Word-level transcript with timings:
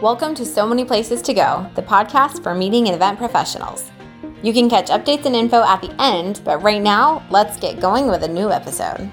Welcome 0.00 0.36
to 0.36 0.44
So 0.44 0.64
Many 0.64 0.84
Places 0.84 1.20
to 1.22 1.34
Go, 1.34 1.68
the 1.74 1.82
podcast 1.82 2.40
for 2.44 2.54
meeting 2.54 2.86
and 2.86 2.94
event 2.94 3.18
professionals. 3.18 3.90
You 4.44 4.52
can 4.52 4.70
catch 4.70 4.90
updates 4.90 5.24
and 5.24 5.34
info 5.34 5.64
at 5.64 5.82
the 5.82 5.92
end, 6.00 6.40
but 6.44 6.62
right 6.62 6.80
now, 6.80 7.26
let's 7.30 7.56
get 7.56 7.80
going 7.80 8.06
with 8.06 8.22
a 8.22 8.28
new 8.28 8.52
episode. 8.52 9.10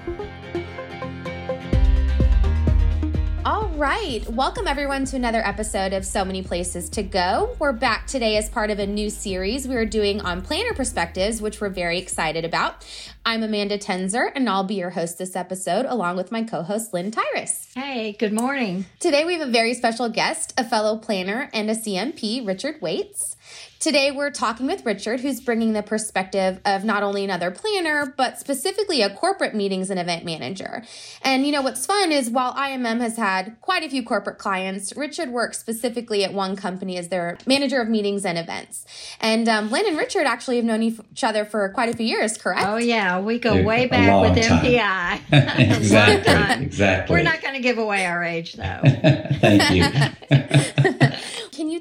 Right. 3.76 4.26
Welcome, 4.30 4.66
everyone, 4.66 5.04
to 5.04 5.16
another 5.16 5.46
episode 5.46 5.92
of 5.92 6.06
So 6.06 6.24
Many 6.24 6.42
Places 6.42 6.88
to 6.90 7.02
Go. 7.02 7.54
We're 7.58 7.74
back 7.74 8.06
today 8.06 8.38
as 8.38 8.48
part 8.48 8.70
of 8.70 8.78
a 8.78 8.86
new 8.86 9.10
series 9.10 9.68
we 9.68 9.76
are 9.76 9.84
doing 9.84 10.22
on 10.22 10.40
planner 10.40 10.72
perspectives, 10.72 11.42
which 11.42 11.60
we're 11.60 11.68
very 11.68 11.98
excited 11.98 12.46
about. 12.46 12.86
I'm 13.26 13.42
Amanda 13.42 13.76
Tenzer, 13.76 14.32
and 14.34 14.48
I'll 14.48 14.64
be 14.64 14.76
your 14.76 14.90
host 14.90 15.18
this 15.18 15.36
episode, 15.36 15.84
along 15.84 16.16
with 16.16 16.32
my 16.32 16.42
co 16.42 16.62
host, 16.62 16.94
Lynn 16.94 17.10
Tyrus. 17.10 17.68
Hey, 17.74 18.12
good 18.12 18.32
morning. 18.32 18.86
Today, 18.98 19.26
we 19.26 19.34
have 19.34 19.46
a 19.46 19.50
very 19.50 19.74
special 19.74 20.08
guest, 20.08 20.54
a 20.56 20.64
fellow 20.64 20.96
planner 20.96 21.50
and 21.52 21.68
a 21.68 21.74
CMP, 21.74 22.46
Richard 22.46 22.80
Waits. 22.80 23.35
Today, 23.78 24.10
we're 24.10 24.30
talking 24.30 24.66
with 24.66 24.86
Richard, 24.86 25.20
who's 25.20 25.40
bringing 25.40 25.74
the 25.74 25.82
perspective 25.82 26.60
of 26.64 26.82
not 26.84 27.02
only 27.02 27.24
another 27.24 27.50
planner, 27.50 28.12
but 28.16 28.38
specifically 28.38 29.02
a 29.02 29.10
corporate 29.10 29.54
meetings 29.54 29.90
and 29.90 30.00
event 30.00 30.24
manager. 30.24 30.82
And 31.22 31.44
you 31.44 31.52
know, 31.52 31.60
what's 31.60 31.84
fun 31.84 32.10
is 32.10 32.30
while 32.30 32.54
IMM 32.54 33.00
has 33.00 33.16
had 33.16 33.56
quite 33.60 33.82
a 33.82 33.90
few 33.90 34.02
corporate 34.02 34.38
clients, 34.38 34.96
Richard 34.96 35.30
works 35.30 35.58
specifically 35.58 36.24
at 36.24 36.32
one 36.32 36.56
company 36.56 36.96
as 36.96 37.08
their 37.08 37.36
manager 37.46 37.80
of 37.80 37.88
meetings 37.88 38.24
and 38.24 38.38
events. 38.38 38.86
And 39.20 39.46
um, 39.48 39.70
Lynn 39.70 39.86
and 39.86 39.98
Richard 39.98 40.24
actually 40.26 40.56
have 40.56 40.64
known 40.64 40.82
each 40.82 41.22
other 41.22 41.44
for 41.44 41.68
quite 41.68 41.92
a 41.92 41.96
few 41.96 42.06
years, 42.06 42.38
correct? 42.38 42.66
Oh, 42.66 42.78
yeah. 42.78 43.20
We 43.20 43.38
go 43.38 43.62
way 43.62 43.86
back 43.86 44.22
with 44.22 44.42
MPI. 44.42 45.20
exactly. 45.76 46.64
exactly. 46.64 47.14
We're 47.14 47.22
not 47.22 47.42
going 47.42 47.54
to 47.54 47.60
give 47.60 47.76
away 47.76 48.06
our 48.06 48.24
age, 48.24 48.54
though. 48.54 48.80
Thank 49.40 49.70
you. 49.70 50.92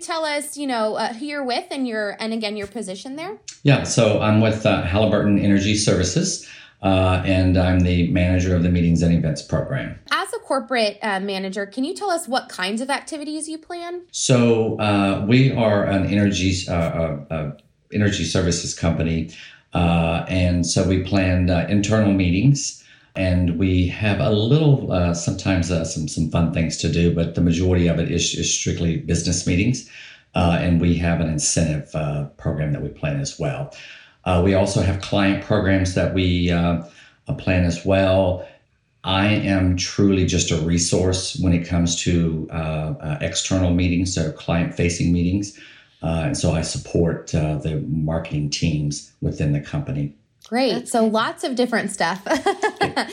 Tell 0.05 0.23
us, 0.23 0.55
you 0.55 0.67
know, 0.67 0.93
uh, 0.93 1.13
who 1.13 1.25
you're 1.25 1.43
with 1.43 1.65
and 1.71 1.87
your 1.87 2.15
and 2.19 2.31
again 2.31 2.55
your 2.55 2.67
position 2.67 3.15
there? 3.15 3.39
Yeah, 3.63 3.85
so 3.85 4.21
I'm 4.21 4.39
with 4.39 4.63
uh, 4.63 4.83
Halliburton 4.83 5.39
Energy 5.39 5.75
Services. 5.75 6.47
Uh, 6.83 7.23
and 7.25 7.57
I'm 7.57 7.79
the 7.79 8.11
manager 8.11 8.55
of 8.55 8.61
the 8.61 8.69
meetings 8.69 9.01
and 9.01 9.11
events 9.11 9.41
program. 9.41 9.97
As 10.11 10.31
a 10.33 10.37
corporate 10.37 10.99
uh, 11.01 11.19
manager, 11.19 11.65
can 11.65 11.83
you 11.83 11.95
tell 11.95 12.11
us 12.11 12.27
what 12.27 12.47
kinds 12.49 12.79
of 12.81 12.91
activities 12.91 13.49
you 13.49 13.57
plan? 13.57 14.03
So 14.11 14.79
uh, 14.79 15.25
we 15.27 15.51
are 15.51 15.85
an 15.85 16.05
energy 16.05 16.53
uh, 16.69 16.73
uh, 16.73 17.57
energy 17.91 18.25
services 18.25 18.75
company, 18.75 19.31
uh, 19.73 20.25
and 20.27 20.63
so 20.67 20.87
we 20.87 21.01
plan 21.01 21.49
internal 21.67 22.13
meetings. 22.13 22.84
And 23.15 23.57
we 23.57 23.87
have 23.87 24.19
a 24.19 24.29
little, 24.29 25.13
sometimes 25.15 25.69
some 25.69 26.07
some 26.07 26.29
fun 26.29 26.53
things 26.53 26.77
to 26.77 26.91
do, 26.91 27.13
but 27.13 27.35
the 27.35 27.41
majority 27.41 27.87
of 27.87 27.99
it 27.99 28.11
is, 28.11 28.33
is 28.33 28.53
strictly 28.53 28.97
business 28.97 29.47
meetings. 29.47 29.89
and 30.35 30.81
we 30.81 30.95
have 30.95 31.21
an 31.21 31.29
incentive 31.29 31.91
program 32.37 32.73
that 32.73 32.81
we 32.81 32.89
plan 32.89 33.19
as 33.19 33.39
well. 33.39 33.73
Uh, 34.25 34.41
we 34.43 34.55
also 34.55 34.81
have 34.81 35.01
client 35.01 35.43
programs 35.43 35.93
that 35.93 36.13
we 36.13 36.51
uh, 36.51 36.81
plan 37.37 37.63
as 37.63 37.85
well. 37.85 38.47
I 39.03 39.27
am 39.27 39.77
truly 39.77 40.25
just 40.25 40.49
a 40.49 40.57
resource 40.57 41.37
when 41.39 41.53
it 41.53 41.67
comes 41.67 42.01
to 42.03 42.47
uh, 42.51 42.93
uh 42.99 43.17
external 43.21 43.71
meetings, 43.71 44.15
so 44.15 44.31
client 44.31 44.73
facing 44.73 45.13
meetings. 45.13 45.59
Uh, 46.01 46.23
and 46.25 46.37
so 46.37 46.51
I 46.51 46.61
support 46.61 47.33
uh, 47.33 47.57
the 47.57 47.77
marketing 47.87 48.49
teams 48.49 49.11
within 49.21 49.53
the 49.53 49.59
company. 49.59 50.13
Great. 50.47 50.87
So 50.87 51.05
lots 51.05 51.43
of 51.43 51.55
different 51.55 51.91
stuff. 51.91 52.25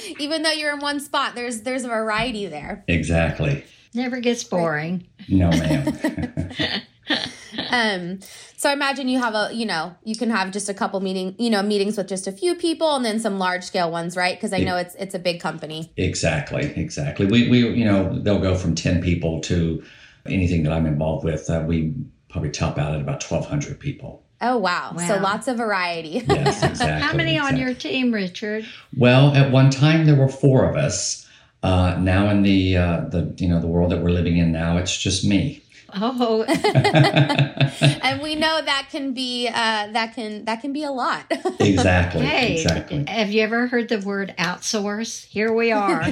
Even 0.19 0.42
though 0.42 0.50
you're 0.50 0.72
in 0.72 0.80
one 0.80 1.00
spot, 1.00 1.34
there's 1.34 1.62
there's 1.62 1.84
a 1.84 1.88
variety 1.88 2.47
there. 2.47 2.84
Exactly. 2.88 3.64
Never 3.94 4.20
gets 4.20 4.44
boring. 4.44 5.06
No, 5.28 5.50
ma'am. 5.50 6.83
um, 7.70 8.20
so 8.56 8.70
I 8.70 8.72
imagine 8.72 9.08
you 9.08 9.19
have 9.19 9.34
a, 9.34 9.50
you 9.53 9.66
know, 9.66 9.94
you 10.05 10.16
can 10.16 10.30
have 10.30 10.50
just 10.50 10.69
a 10.69 10.75
couple 10.75 11.00
meeting, 11.00 11.34
you 11.38 11.50
know, 11.50 11.62
meetings 11.62 11.97
with 11.97 12.09
just 12.09 12.26
a 12.26 12.32
few 12.32 12.54
people, 12.54 12.94
and 12.94 13.04
then 13.04 13.19
some 13.20 13.38
large 13.38 13.64
scale 13.64 13.91
ones, 13.91 14.16
right? 14.16 14.37
Because 14.37 14.53
I 14.53 14.59
know 14.59 14.76
it's 14.76 14.94
it's 14.97 15.14
a 15.14 15.19
big 15.19 15.41
company. 15.41 15.93
Exactly, 15.97 16.72
exactly. 16.76 17.26
We 17.26 17.49
we 17.49 17.69
you 17.69 17.84
know 17.84 18.19
they'll 18.20 18.41
go 18.41 18.54
from 18.54 18.75
ten 18.75 19.03
people 19.03 19.41
to 19.43 19.82
anything 20.26 20.62
that 20.64 20.72
I'm 20.72 20.87
involved 20.87 21.25
with. 21.25 21.49
Uh, 21.50 21.64
we 21.66 21.94
probably 22.28 22.50
top 22.50 22.78
out 22.78 22.94
at 22.94 23.00
about 23.00 23.20
twelve 23.20 23.47
hundred 23.47 23.81
people. 23.81 24.22
Oh 24.42 24.56
wow. 24.56 24.92
wow. 24.97 25.06
So 25.06 25.19
lots 25.19 25.47
of 25.47 25.56
variety. 25.56 26.25
Yes, 26.28 26.62
exactly. 26.62 27.00
How 27.00 27.14
many 27.14 27.36
exactly. 27.36 27.60
on 27.60 27.66
your 27.66 27.75
team, 27.75 28.12
Richard? 28.12 28.66
Well, 28.97 29.34
at 29.34 29.53
one 29.53 29.70
time 29.70 30.04
there 30.04 30.16
were 30.16 30.28
four 30.28 30.69
of 30.69 30.76
us. 30.76 31.26
Uh, 31.62 31.97
now 32.00 32.28
in 32.28 32.42
the 32.42 32.76
uh, 32.76 33.00
the 33.08 33.32
you 33.38 33.48
know 33.48 33.60
the 33.60 33.69
world 33.69 33.92
that 33.92 34.02
we're 34.02 34.10
living 34.10 34.36
in 34.36 34.50
now, 34.50 34.78
it's 34.78 34.97
just 34.97 35.25
me. 35.25 35.62
Oh, 35.94 36.42
and 38.03 38.22
we 38.22 38.34
know 38.34 38.60
that 38.62 38.88
can 38.91 39.12
be 39.12 39.48
uh, 39.48 39.88
that 39.92 40.14
can 40.14 40.44
that 40.47 40.60
can 40.60 40.72
be 40.72 40.84
a 40.84 40.91
lot. 40.91 41.26
exactly. 41.60 42.25
Hey, 42.25 42.62
exactly. 42.62 43.04
have 43.06 43.30
you 43.30 43.42
ever 43.42 43.66
heard 43.66 43.88
the 43.88 44.00
word 44.00 44.34
outsource? 44.38 45.25
Here 45.25 45.52
we 45.52 45.72
are. 45.72 46.02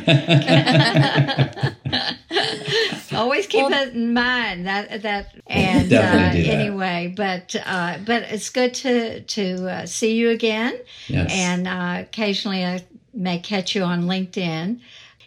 Always 3.13 3.47
keep 3.47 3.69
well, 3.69 3.89
it 3.89 3.95
in 3.95 4.13
mind 4.13 4.67
that 4.67 5.03
that 5.03 5.35
and 5.47 5.93
uh, 5.93 5.97
anyway, 5.97 7.13
but 7.17 7.57
uh, 7.65 7.99
but 8.05 8.25
it's 8.25 8.51
good 8.51 8.75
to 8.75 9.23
to 9.23 9.69
uh, 9.69 9.87
see 9.87 10.15
you 10.15 10.31
again, 10.31 10.79
yes. 11.09 11.31
and 11.33 11.67
uh, 11.67 12.03
occasionally 12.03 12.65
I 12.65 12.85
may 13.13 13.39
catch 13.39 13.75
you 13.75 13.83
on 13.83 14.03
LinkedIn 14.03 14.81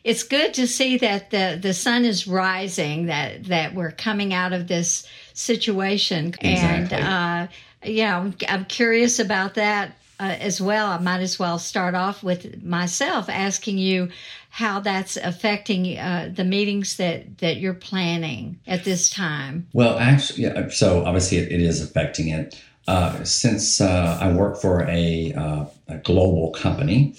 it's 0.03 0.23
good 0.23 0.53
to 0.55 0.67
see 0.67 0.97
that 0.97 1.29
the, 1.31 1.57
the 1.61 1.73
sun 1.73 2.05
is 2.05 2.27
rising, 2.27 3.05
that, 3.05 3.45
that 3.45 3.73
we're 3.73 3.91
coming 3.91 4.33
out 4.33 4.53
of 4.53 4.67
this 4.67 5.07
situation. 5.33 6.33
Exactly. 6.41 6.97
And, 6.97 7.49
uh, 7.49 7.51
yeah, 7.83 8.31
I'm 8.47 8.65
curious 8.65 9.19
about 9.19 9.55
that 9.55 9.97
uh, 10.19 10.35
as 10.39 10.59
well. 10.59 10.87
I 10.87 10.97
might 10.99 11.21
as 11.21 11.39
well 11.39 11.57
start 11.57 11.95
off 11.95 12.23
with 12.23 12.63
myself 12.63 13.29
asking 13.29 13.77
you 13.77 14.09
how 14.49 14.79
that's 14.79 15.17
affecting 15.17 15.97
uh, 15.97 16.31
the 16.33 16.43
meetings 16.43 16.97
that, 16.97 17.39
that 17.39 17.57
you're 17.57 17.73
planning 17.73 18.59
at 18.67 18.83
this 18.83 19.09
time. 19.09 19.67
Well, 19.73 19.97
actually, 19.97 20.43
yeah, 20.43 20.69
so 20.69 21.03
obviously 21.05 21.39
it, 21.39 21.51
it 21.51 21.61
is 21.61 21.81
affecting 21.81 22.27
it. 22.27 22.61
Uh, 22.87 23.23
since 23.23 23.79
uh, 23.79 24.17
I 24.19 24.31
work 24.33 24.61
for 24.61 24.83
a, 24.83 25.33
uh, 25.33 25.65
a 25.87 25.97
global 25.99 26.51
company, 26.51 27.15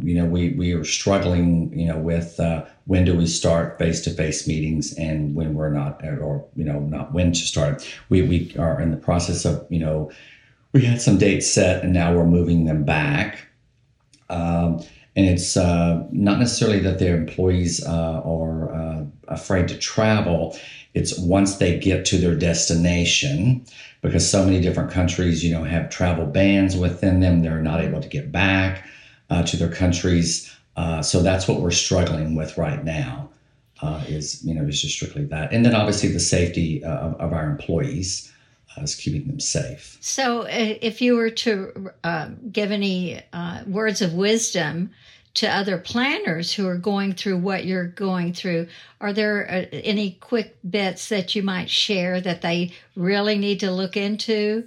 you 0.00 0.14
know, 0.14 0.24
we, 0.24 0.50
we 0.54 0.72
are 0.72 0.84
struggling, 0.84 1.76
you 1.78 1.86
know, 1.86 1.98
with 1.98 2.38
uh, 2.40 2.64
when 2.86 3.04
do 3.04 3.16
we 3.16 3.26
start 3.26 3.78
face-to-face 3.78 4.46
meetings 4.46 4.92
and 4.94 5.34
when 5.34 5.54
we're 5.54 5.70
not, 5.70 6.02
or, 6.04 6.44
you 6.56 6.64
know, 6.64 6.80
not 6.80 7.12
when 7.12 7.32
to 7.32 7.38
start. 7.38 7.86
We, 8.08 8.22
we 8.22 8.54
are 8.58 8.80
in 8.80 8.90
the 8.90 8.96
process 8.96 9.44
of, 9.44 9.66
you 9.70 9.78
know, 9.78 10.10
we 10.72 10.84
had 10.84 11.00
some 11.00 11.18
dates 11.18 11.46
set 11.46 11.82
and 11.82 11.92
now 11.92 12.14
we're 12.14 12.26
moving 12.26 12.64
them 12.64 12.84
back. 12.84 13.46
Um, 14.30 14.82
and 15.16 15.26
it's 15.26 15.56
uh, 15.56 16.06
not 16.12 16.38
necessarily 16.38 16.78
that 16.80 16.98
their 16.98 17.16
employees 17.16 17.84
uh, 17.84 18.22
are 18.24 18.72
uh, 18.72 19.04
afraid 19.26 19.68
to 19.68 19.78
travel. 19.78 20.56
It's 20.94 21.18
once 21.18 21.56
they 21.56 21.78
get 21.78 22.04
to 22.06 22.18
their 22.18 22.36
destination, 22.36 23.64
because 24.00 24.30
so 24.30 24.44
many 24.44 24.60
different 24.60 24.92
countries, 24.92 25.42
you 25.42 25.52
know, 25.52 25.64
have 25.64 25.90
travel 25.90 26.24
bans 26.24 26.76
within 26.76 27.20
them. 27.20 27.42
They're 27.42 27.60
not 27.62 27.80
able 27.80 28.00
to 28.00 28.08
get 28.08 28.30
back 28.30 28.84
uh, 29.30 29.42
to 29.44 29.56
their 29.56 29.70
countries. 29.70 30.54
Uh, 30.76 31.02
so 31.02 31.22
that's 31.22 31.48
what 31.48 31.60
we're 31.60 31.70
struggling 31.70 32.34
with 32.34 32.56
right 32.56 32.84
now. 32.84 33.28
Uh, 33.80 34.02
is 34.08 34.44
you 34.44 34.52
know 34.54 34.64
is 34.64 34.82
just 34.82 34.94
strictly 34.96 35.24
that, 35.24 35.52
and 35.52 35.64
then 35.64 35.72
obviously 35.72 36.08
the 36.08 36.18
safety 36.18 36.82
uh, 36.82 36.96
of, 36.96 37.20
of, 37.20 37.32
our 37.32 37.48
employees 37.48 38.32
uh, 38.76 38.82
is 38.82 38.96
keeping 38.96 39.24
them 39.28 39.38
safe. 39.38 39.96
So, 40.00 40.42
uh, 40.42 40.74
if 40.82 41.00
you 41.00 41.14
were 41.14 41.30
to 41.30 41.92
give 42.50 42.72
any 42.72 43.22
words 43.68 44.02
of 44.02 44.14
wisdom 44.14 44.90
to 45.34 45.46
other 45.46 45.78
planners 45.78 46.52
who 46.52 46.66
are 46.66 46.76
going 46.76 47.12
through 47.12 47.38
what 47.38 47.66
you're 47.66 47.86
going 47.86 48.32
through, 48.32 48.66
are 49.00 49.12
there 49.12 49.68
any 49.72 50.18
quick 50.20 50.58
bits 50.68 51.08
that 51.10 51.36
you 51.36 51.44
might 51.44 51.70
share 51.70 52.20
that 52.20 52.42
they 52.42 52.72
really 52.96 53.38
need 53.38 53.60
to 53.60 53.70
look 53.70 53.96
into? 53.96 54.66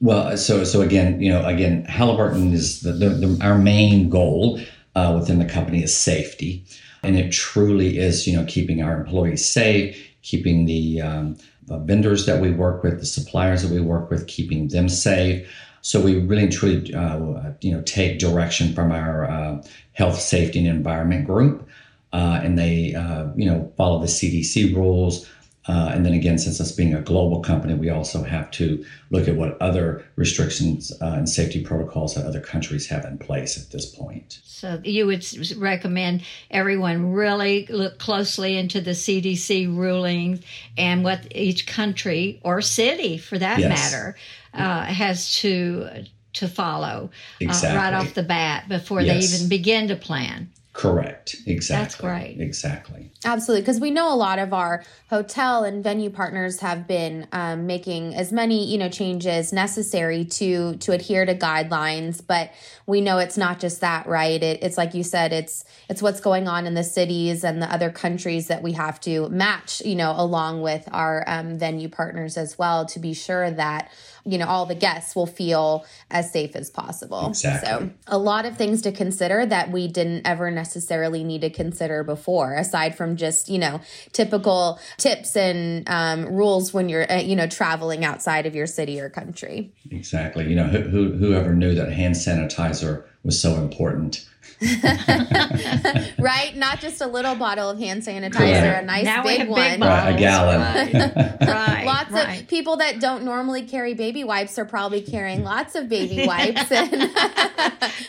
Well, 0.00 0.36
so 0.38 0.64
so 0.64 0.80
again, 0.80 1.20
you 1.20 1.30
know, 1.30 1.44
again, 1.44 1.84
Halliburton 1.84 2.52
is 2.52 2.80
the, 2.80 2.92
the, 2.92 3.08
the 3.10 3.44
our 3.44 3.58
main 3.58 4.08
goal 4.08 4.58
uh, 4.94 5.16
within 5.18 5.38
the 5.38 5.44
company 5.44 5.82
is 5.82 5.96
safety, 5.96 6.64
and 7.02 7.18
it 7.18 7.30
truly 7.32 7.98
is, 7.98 8.26
you 8.26 8.34
know, 8.34 8.44
keeping 8.46 8.82
our 8.82 8.98
employees 8.98 9.44
safe, 9.44 9.96
keeping 10.22 10.64
the, 10.64 11.02
um, 11.02 11.36
the 11.66 11.78
vendors 11.78 12.26
that 12.26 12.40
we 12.40 12.50
work 12.50 12.82
with, 12.82 12.98
the 12.98 13.06
suppliers 13.06 13.62
that 13.62 13.70
we 13.72 13.80
work 13.80 14.10
with, 14.10 14.26
keeping 14.26 14.68
them 14.68 14.88
safe. 14.88 15.46
So 15.82 16.00
we 16.00 16.18
really 16.18 16.48
truly, 16.48 16.92
uh, 16.94 17.52
you 17.60 17.72
know, 17.72 17.82
take 17.82 18.18
direction 18.18 18.74
from 18.74 18.92
our 18.92 19.30
uh, 19.30 19.62
health, 19.92 20.20
safety, 20.20 20.58
and 20.58 20.68
environment 20.68 21.26
group, 21.26 21.68
uh, 22.12 22.40
and 22.42 22.58
they, 22.58 22.94
uh, 22.94 23.28
you 23.36 23.46
know, 23.46 23.72
follow 23.76 24.00
the 24.00 24.06
CDC 24.06 24.74
rules. 24.74 25.28
Uh, 25.70 25.92
and 25.94 26.04
then 26.04 26.14
again, 26.14 26.36
since 26.36 26.60
us 26.60 26.72
being 26.72 26.94
a 26.94 27.00
global 27.00 27.38
company, 27.42 27.74
we 27.74 27.90
also 27.90 28.24
have 28.24 28.50
to 28.50 28.84
look 29.10 29.28
at 29.28 29.36
what 29.36 29.56
other 29.62 30.04
restrictions 30.16 30.90
uh, 31.00 31.12
and 31.14 31.28
safety 31.28 31.62
protocols 31.62 32.16
that 32.16 32.26
other 32.26 32.40
countries 32.40 32.88
have 32.88 33.04
in 33.04 33.16
place 33.16 33.56
at 33.56 33.70
this 33.70 33.86
point. 33.86 34.40
So 34.42 34.80
you 34.82 35.06
would 35.06 35.24
recommend 35.56 36.24
everyone 36.50 37.12
really 37.12 37.66
look 37.70 38.00
closely 38.00 38.56
into 38.56 38.80
the 38.80 38.90
CDC 38.90 39.72
rulings 39.72 40.40
and 40.76 41.04
what 41.04 41.28
each 41.36 41.68
country 41.68 42.40
or 42.42 42.60
city, 42.62 43.16
for 43.16 43.38
that 43.38 43.60
yes. 43.60 43.68
matter, 43.68 44.16
uh, 44.52 44.86
has 44.86 45.36
to 45.36 45.88
to 46.32 46.48
follow 46.48 47.10
exactly. 47.38 47.76
uh, 47.78 47.82
right 47.82 47.94
off 47.94 48.14
the 48.14 48.22
bat 48.22 48.68
before 48.68 49.02
yes. 49.02 49.30
they 49.30 49.36
even 49.36 49.48
begin 49.48 49.86
to 49.88 49.96
plan. 49.96 50.50
Correct. 50.72 51.34
Exactly. 51.46 51.82
That's 51.82 51.94
great. 51.96 52.40
Exactly. 52.40 53.10
Absolutely. 53.24 53.62
Because 53.62 53.80
we 53.80 53.90
know 53.90 54.12
a 54.12 54.14
lot 54.14 54.38
of 54.38 54.52
our 54.52 54.84
hotel 55.08 55.64
and 55.64 55.82
venue 55.82 56.10
partners 56.10 56.60
have 56.60 56.86
been 56.86 57.26
um, 57.32 57.66
making 57.66 58.14
as 58.14 58.32
many, 58.32 58.64
you 58.70 58.78
know, 58.78 58.88
changes 58.88 59.52
necessary 59.52 60.24
to 60.24 60.76
to 60.76 60.92
adhere 60.92 61.26
to 61.26 61.34
guidelines. 61.34 62.24
But 62.24 62.52
we 62.86 63.00
know 63.00 63.18
it's 63.18 63.36
not 63.36 63.58
just 63.58 63.80
that, 63.80 64.06
right? 64.06 64.40
It, 64.40 64.62
it's 64.62 64.78
like 64.78 64.94
you 64.94 65.02
said, 65.02 65.32
it's 65.32 65.64
it's 65.88 66.00
what's 66.02 66.20
going 66.20 66.46
on 66.46 66.68
in 66.68 66.74
the 66.74 66.84
cities 66.84 67.42
and 67.42 67.60
the 67.60 67.70
other 67.70 67.90
countries 67.90 68.46
that 68.46 68.62
we 68.62 68.72
have 68.72 69.00
to 69.00 69.28
match, 69.28 69.82
you 69.84 69.96
know, 69.96 70.14
along 70.16 70.62
with 70.62 70.88
our 70.92 71.24
um, 71.26 71.58
venue 71.58 71.88
partners 71.88 72.36
as 72.36 72.56
well 72.56 72.86
to 72.86 73.00
be 73.00 73.12
sure 73.12 73.50
that 73.50 73.90
you 74.24 74.38
know 74.38 74.46
all 74.46 74.66
the 74.66 74.74
guests 74.74 75.14
will 75.14 75.26
feel 75.26 75.84
as 76.10 76.32
safe 76.32 76.56
as 76.56 76.70
possible. 76.70 77.28
Exactly. 77.28 77.68
so 77.68 77.90
a 78.06 78.18
lot 78.18 78.44
of 78.46 78.56
things 78.56 78.82
to 78.82 78.92
consider 78.92 79.46
that 79.46 79.70
we 79.70 79.88
didn't 79.88 80.26
ever 80.26 80.50
necessarily 80.50 81.24
need 81.24 81.40
to 81.42 81.50
consider 81.50 82.04
before 82.04 82.54
aside 82.54 82.96
from 82.96 83.16
just 83.16 83.48
you 83.48 83.58
know 83.58 83.80
typical 84.12 84.78
tips 84.96 85.36
and 85.36 85.88
um, 85.88 86.26
rules 86.26 86.72
when 86.72 86.88
you're 86.88 87.10
uh, 87.10 87.16
you 87.16 87.36
know 87.36 87.46
traveling 87.46 88.04
outside 88.04 88.46
of 88.46 88.54
your 88.54 88.66
city 88.66 89.00
or 89.00 89.08
country. 89.08 89.72
Exactly. 89.90 90.48
You 90.48 90.56
know 90.56 90.64
who, 90.64 90.80
who, 90.82 91.12
whoever 91.12 91.54
knew 91.54 91.74
that 91.74 91.92
hand 91.92 92.14
sanitizer 92.14 93.04
was 93.24 93.40
so 93.40 93.54
important 93.54 94.26
right? 96.18 96.52
Not 96.54 96.80
just 96.80 97.00
a 97.00 97.06
little 97.06 97.34
bottle 97.34 97.70
of 97.70 97.78
hand 97.78 98.02
sanitizer, 98.02 98.32
Correct. 98.32 98.82
a 98.82 98.86
nice 98.86 99.04
now 99.04 99.22
big 99.22 99.48
one. 99.48 99.58
Big 99.58 99.80
right, 99.80 100.14
a 100.14 100.18
gallon. 100.18 100.60
Right. 100.60 101.40
right. 101.40 101.86
Lots 101.86 102.10
right. 102.10 102.42
of 102.42 102.48
people 102.48 102.76
that 102.76 103.00
don't 103.00 103.24
normally 103.24 103.62
carry 103.62 103.94
baby 103.94 104.22
wipes 104.22 104.58
are 104.58 104.66
probably 104.66 105.00
carrying 105.00 105.44
lots 105.44 105.76
of 105.76 105.88
baby 105.88 106.26
wipes. 106.26 106.70
And 106.70 107.10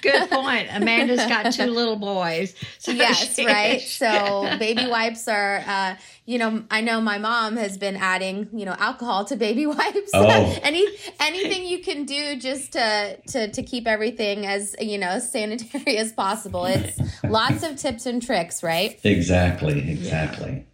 Good 0.01 0.29
point. 0.29 0.67
Amanda's 0.71 1.25
got 1.25 1.53
two 1.53 1.67
little 1.67 1.95
boys. 1.95 2.53
So 2.79 2.91
yes, 2.91 3.37
right. 3.39 3.79
So 3.81 4.55
baby 4.59 4.87
wipes 4.87 5.27
are 5.27 5.63
uh, 5.65 5.95
you 6.31 6.37
know, 6.37 6.63
I 6.71 6.79
know 6.79 7.01
my 7.01 7.17
mom 7.17 7.57
has 7.57 7.77
been 7.77 7.97
adding, 7.97 8.47
you 8.53 8.63
know, 8.63 8.75
alcohol 8.79 9.25
to 9.25 9.35
baby 9.35 9.65
wipes. 9.67 10.11
Oh. 10.13 10.59
Any 10.63 10.87
anything 11.19 11.65
you 11.65 11.79
can 11.79 12.05
do 12.05 12.37
just 12.37 12.71
to 12.73 13.17
to 13.27 13.51
to 13.51 13.63
keep 13.63 13.85
everything 13.85 14.45
as 14.45 14.75
you 14.79 14.97
know 14.97 15.19
sanitary 15.19 15.97
as 16.03 16.13
possible. 16.13 16.65
It's 16.65 16.97
lots 17.23 17.63
of 17.63 17.75
tips 17.75 18.05
and 18.05 18.21
tricks, 18.21 18.63
right? 18.63 18.97
Exactly. 19.03 19.91
Exactly. 19.91 20.51
Yeah. 20.51 20.70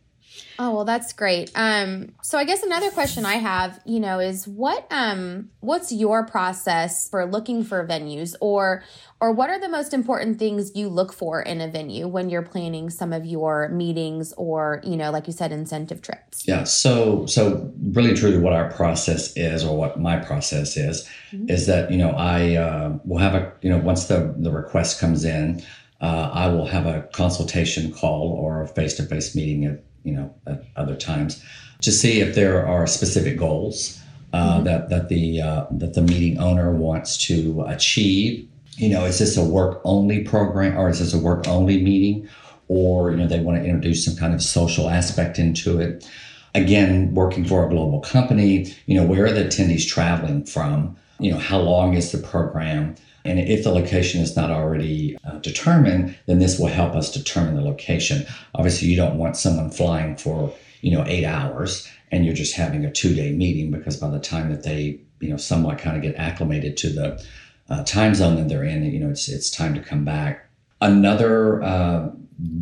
Oh, 0.59 0.75
well 0.75 0.85
that's 0.85 1.13
great. 1.13 1.51
Um 1.55 2.13
so 2.21 2.37
I 2.37 2.43
guess 2.43 2.63
another 2.63 2.91
question 2.91 3.25
I 3.25 3.35
have, 3.35 3.79
you 3.85 3.99
know, 3.99 4.19
is 4.19 4.47
what 4.47 4.87
um 4.91 5.49
what's 5.59 5.91
your 5.91 6.25
process 6.25 7.09
for 7.09 7.25
looking 7.25 7.63
for 7.63 7.85
venues 7.85 8.35
or 8.41 8.83
or 9.19 9.31
what 9.31 9.49
are 9.49 9.59
the 9.59 9.69
most 9.69 9.93
important 9.93 10.37
things 10.37 10.75
you 10.75 10.89
look 10.89 11.11
for 11.11 11.41
in 11.41 11.59
a 11.59 11.67
venue 11.67 12.07
when 12.07 12.29
you're 12.29 12.43
planning 12.43 12.89
some 12.89 13.13
of 13.13 13.25
your 13.25 13.69
meetings 13.69 14.31
or, 14.37 14.79
you 14.83 14.95
know, 14.95 15.09
like 15.09 15.25
you 15.25 15.33
said 15.33 15.51
incentive 15.51 16.01
trips? 16.01 16.47
Yeah, 16.47 16.63
so 16.65 17.25
so 17.25 17.71
really 17.81 18.13
truly 18.13 18.37
what 18.37 18.53
our 18.53 18.69
process 18.71 19.35
is 19.35 19.63
or 19.63 19.75
what 19.75 19.99
my 19.99 20.17
process 20.17 20.77
is 20.77 21.07
mm-hmm. 21.31 21.49
is 21.49 21.65
that, 21.67 21.91
you 21.91 21.97
know, 21.97 22.11
I 22.11 22.55
uh, 22.55 22.97
will 23.05 23.17
have 23.17 23.33
a, 23.33 23.53
you 23.61 23.69
know, 23.69 23.77
once 23.77 24.05
the 24.05 24.35
the 24.37 24.51
request 24.51 24.99
comes 24.99 25.25
in, 25.25 25.63
uh, 25.99 26.29
I 26.31 26.47
will 26.49 26.67
have 26.67 26.85
a 26.85 27.01
consultation 27.13 27.91
call 27.91 28.31
or 28.31 28.61
a 28.61 28.67
face-to-face 28.67 29.35
meeting 29.35 29.65
at 29.65 29.81
you 30.03 30.13
know 30.13 30.33
at 30.45 30.63
other 30.75 30.95
times 30.95 31.43
to 31.81 31.91
see 31.91 32.21
if 32.21 32.35
there 32.35 32.65
are 32.65 32.87
specific 32.87 33.37
goals 33.37 34.01
uh, 34.33 34.55
mm-hmm. 34.55 34.63
that 34.65 34.89
that 34.89 35.09
the 35.09 35.41
uh, 35.41 35.65
that 35.71 35.93
the 35.93 36.01
meeting 36.01 36.37
owner 36.39 36.71
wants 36.71 37.17
to 37.17 37.63
achieve. 37.67 38.47
You 38.75 38.89
know, 38.89 39.05
is 39.05 39.17
this 39.19 39.37
a 39.37 39.43
work 39.43 39.81
only 39.83 40.23
program 40.23 40.77
or 40.77 40.89
is 40.89 40.99
this 40.99 41.13
a 41.13 41.17
work 41.17 41.47
only 41.47 41.81
meeting, 41.81 42.29
or 42.67 43.11
you 43.11 43.17
know 43.17 43.27
they 43.27 43.39
want 43.39 43.57
to 43.57 43.65
introduce 43.65 44.05
some 44.05 44.15
kind 44.15 44.33
of 44.33 44.41
social 44.41 44.89
aspect 44.89 45.39
into 45.39 45.79
it. 45.79 46.07
Again, 46.55 47.13
working 47.13 47.45
for 47.45 47.65
a 47.65 47.69
global 47.69 47.99
company, 48.01 48.73
you 48.87 48.99
know, 48.99 49.05
where 49.05 49.25
are 49.25 49.31
the 49.31 49.43
attendees 49.43 49.87
traveling 49.87 50.43
from? 50.45 50.97
You 51.19 51.31
know, 51.31 51.37
how 51.37 51.59
long 51.59 51.93
is 51.93 52.11
the 52.11 52.17
program? 52.17 52.95
And 53.27 53.39
if 53.39 53.63
the 53.63 53.71
location 53.71 54.21
is 54.21 54.35
not 54.35 54.49
already 54.49 55.17
uh, 55.25 55.39
determined, 55.39 56.17
then 56.25 56.39
this 56.39 56.57
will 56.57 56.67
help 56.67 56.95
us 56.95 57.11
determine 57.11 57.55
the 57.55 57.61
location. 57.61 58.25
Obviously, 58.55 58.87
you 58.87 58.95
don't 58.95 59.17
want 59.17 59.37
someone 59.37 59.69
flying 59.69 60.15
for 60.15 60.53
you 60.81 60.91
know 60.91 61.03
eight 61.07 61.25
hours 61.25 61.89
and 62.11 62.25
you're 62.25 62.35
just 62.35 62.55
having 62.55 62.85
a 62.85 62.91
two 62.91 63.13
day 63.13 63.31
meeting 63.31 63.71
because 63.71 63.97
by 63.97 64.09
the 64.09 64.19
time 64.19 64.49
that 64.49 64.63
they 64.63 64.99
you 65.19 65.29
know 65.29 65.37
somewhat 65.37 65.79
kind 65.79 65.97
of 65.97 66.03
get 66.03 66.15
acclimated 66.15 66.77
to 66.77 66.89
the 66.89 67.25
uh, 67.69 67.83
time 67.83 68.15
zone 68.15 68.35
that 68.35 68.47
they're 68.47 68.63
in, 68.63 68.85
you 68.85 68.99
know 68.99 69.09
it's 69.09 69.27
it's 69.27 69.49
time 69.49 69.73
to 69.73 69.81
come 69.81 70.05
back. 70.05 70.49
Another 70.79 71.61
uh, 71.63 72.09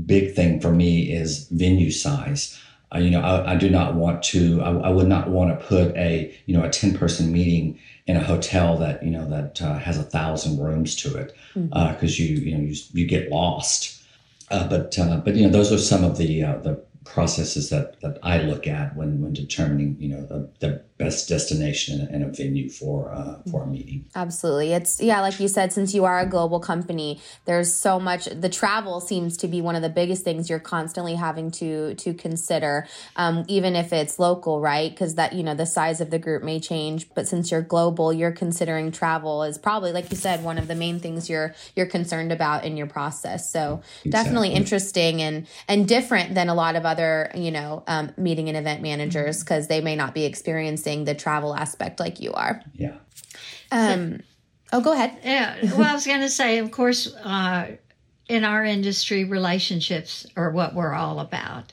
big 0.05 0.33
thing 0.33 0.59
for 0.59 0.71
me 0.71 1.11
is 1.11 1.47
venue 1.49 1.91
size. 1.91 2.59
Uh, 2.93 2.99
you 2.99 3.09
know, 3.09 3.21
I, 3.21 3.53
I, 3.53 3.55
do 3.55 3.69
not 3.69 3.95
want 3.95 4.23
to. 4.23 4.61
I, 4.61 4.69
I, 4.71 4.89
would 4.89 5.07
not 5.07 5.29
want 5.29 5.57
to 5.57 5.65
put 5.65 5.95
a 5.95 6.33
you 6.45 6.55
know 6.55 6.63
a 6.63 6.69
ten 6.69 6.97
person 6.97 7.31
meeting 7.31 7.79
in 8.07 8.15
a 8.15 8.23
hotel 8.23 8.77
that 8.77 9.03
you 9.03 9.11
know 9.11 9.27
that 9.29 9.61
uh, 9.61 9.77
has 9.79 9.97
a 9.97 10.03
thousand 10.03 10.59
rooms 10.59 10.95
to 10.97 11.17
it 11.17 11.35
because 11.53 11.71
mm-hmm. 11.71 11.73
uh, 11.73 12.07
you 12.07 12.35
you 12.35 12.57
know 12.57 12.63
you, 12.63 12.75
you 12.93 13.05
get 13.05 13.29
lost. 13.29 14.03
Uh, 14.51 14.67
but 14.67 14.97
uh, 14.99 15.17
but 15.17 15.35
you 15.35 15.43
know 15.43 15.51
those 15.51 15.71
are 15.71 15.77
some 15.77 16.03
of 16.03 16.17
the 16.17 16.43
uh, 16.43 16.57
the 16.57 16.79
processes 17.05 17.69
that, 17.69 17.99
that 18.01 18.17
I 18.23 18.39
look 18.41 18.67
at 18.67 18.95
when, 18.95 19.21
when 19.21 19.31
determining, 19.31 19.95
you 19.99 20.09
know, 20.09 20.25
the, 20.25 20.49
the 20.59 20.83
best 20.97 21.27
destination 21.27 22.07
and 22.09 22.23
a 22.23 22.27
venue 22.27 22.69
for 22.69 23.11
uh, 23.11 23.37
for 23.51 23.63
a 23.63 23.67
meeting. 23.67 24.05
Absolutely, 24.15 24.71
it's 24.71 25.01
yeah, 25.01 25.19
like 25.19 25.39
you 25.39 25.47
said, 25.47 25.73
since 25.73 25.93
you 25.93 26.05
are 26.05 26.19
a 26.19 26.25
global 26.25 26.59
company, 26.59 27.19
there's 27.43 27.73
so 27.73 27.99
much. 27.99 28.25
The 28.25 28.47
travel 28.47 29.01
seems 29.01 29.35
to 29.37 29.47
be 29.47 29.59
one 29.59 29.75
of 29.75 29.81
the 29.81 29.89
biggest 29.89 30.23
things 30.23 30.49
you're 30.49 30.59
constantly 30.59 31.15
having 31.15 31.51
to 31.51 31.95
to 31.95 32.13
consider, 32.13 32.87
um, 33.17 33.43
even 33.47 33.75
if 33.75 33.91
it's 33.91 34.19
local, 34.19 34.61
right? 34.61 34.89
Because 34.89 35.15
that 35.15 35.33
you 35.33 35.43
know 35.43 35.53
the 35.53 35.65
size 35.65 35.99
of 35.99 36.11
the 36.11 36.19
group 36.19 36.43
may 36.43 36.61
change, 36.61 37.09
but 37.13 37.27
since 37.27 37.51
you're 37.51 37.61
global, 37.61 38.13
you're 38.13 38.31
considering 38.31 38.91
travel 38.91 39.43
is 39.43 39.57
probably 39.57 39.91
like 39.91 40.09
you 40.11 40.17
said 40.17 40.43
one 40.43 40.57
of 40.57 40.67
the 40.67 40.75
main 40.75 40.99
things 40.99 41.29
you're 41.29 41.53
you're 41.75 41.87
concerned 41.87 42.31
about 42.31 42.63
in 42.63 42.77
your 42.77 42.87
process. 42.87 43.51
So 43.51 43.81
exactly. 44.05 44.11
definitely 44.11 44.49
interesting 44.53 45.21
and 45.21 45.45
and 45.67 45.87
different 45.87 46.35
than 46.35 46.47
a 46.47 46.55
lot 46.55 46.77
of 46.77 46.85
other 46.85 47.31
you 47.35 47.51
know 47.51 47.83
um, 47.87 48.13
meeting 48.15 48.47
and 48.47 48.57
event 48.57 48.81
managers 48.81 49.43
because 49.43 49.67
they 49.67 49.81
may 49.81 49.97
not 49.97 50.13
be 50.13 50.23
experiencing 50.85 51.05
the 51.05 51.15
travel 51.15 51.55
aspect 51.55 51.99
like 51.99 52.19
you 52.19 52.33
are. 52.33 52.61
Yeah. 52.73 52.95
Um, 53.71 54.21
oh, 54.71 54.81
go 54.81 54.93
ahead. 54.93 55.17
Yeah. 55.23 55.57
Well, 55.75 55.89
I 55.89 55.93
was 55.93 56.05
going 56.05 56.21
to 56.21 56.29
say, 56.29 56.59
of 56.59 56.71
course, 56.71 57.13
uh, 57.15 57.75
in 58.27 58.43
our 58.43 58.63
industry, 58.63 59.25
relationships 59.25 60.25
are 60.35 60.51
what 60.51 60.73
we're 60.73 60.93
all 60.93 61.19
about. 61.19 61.71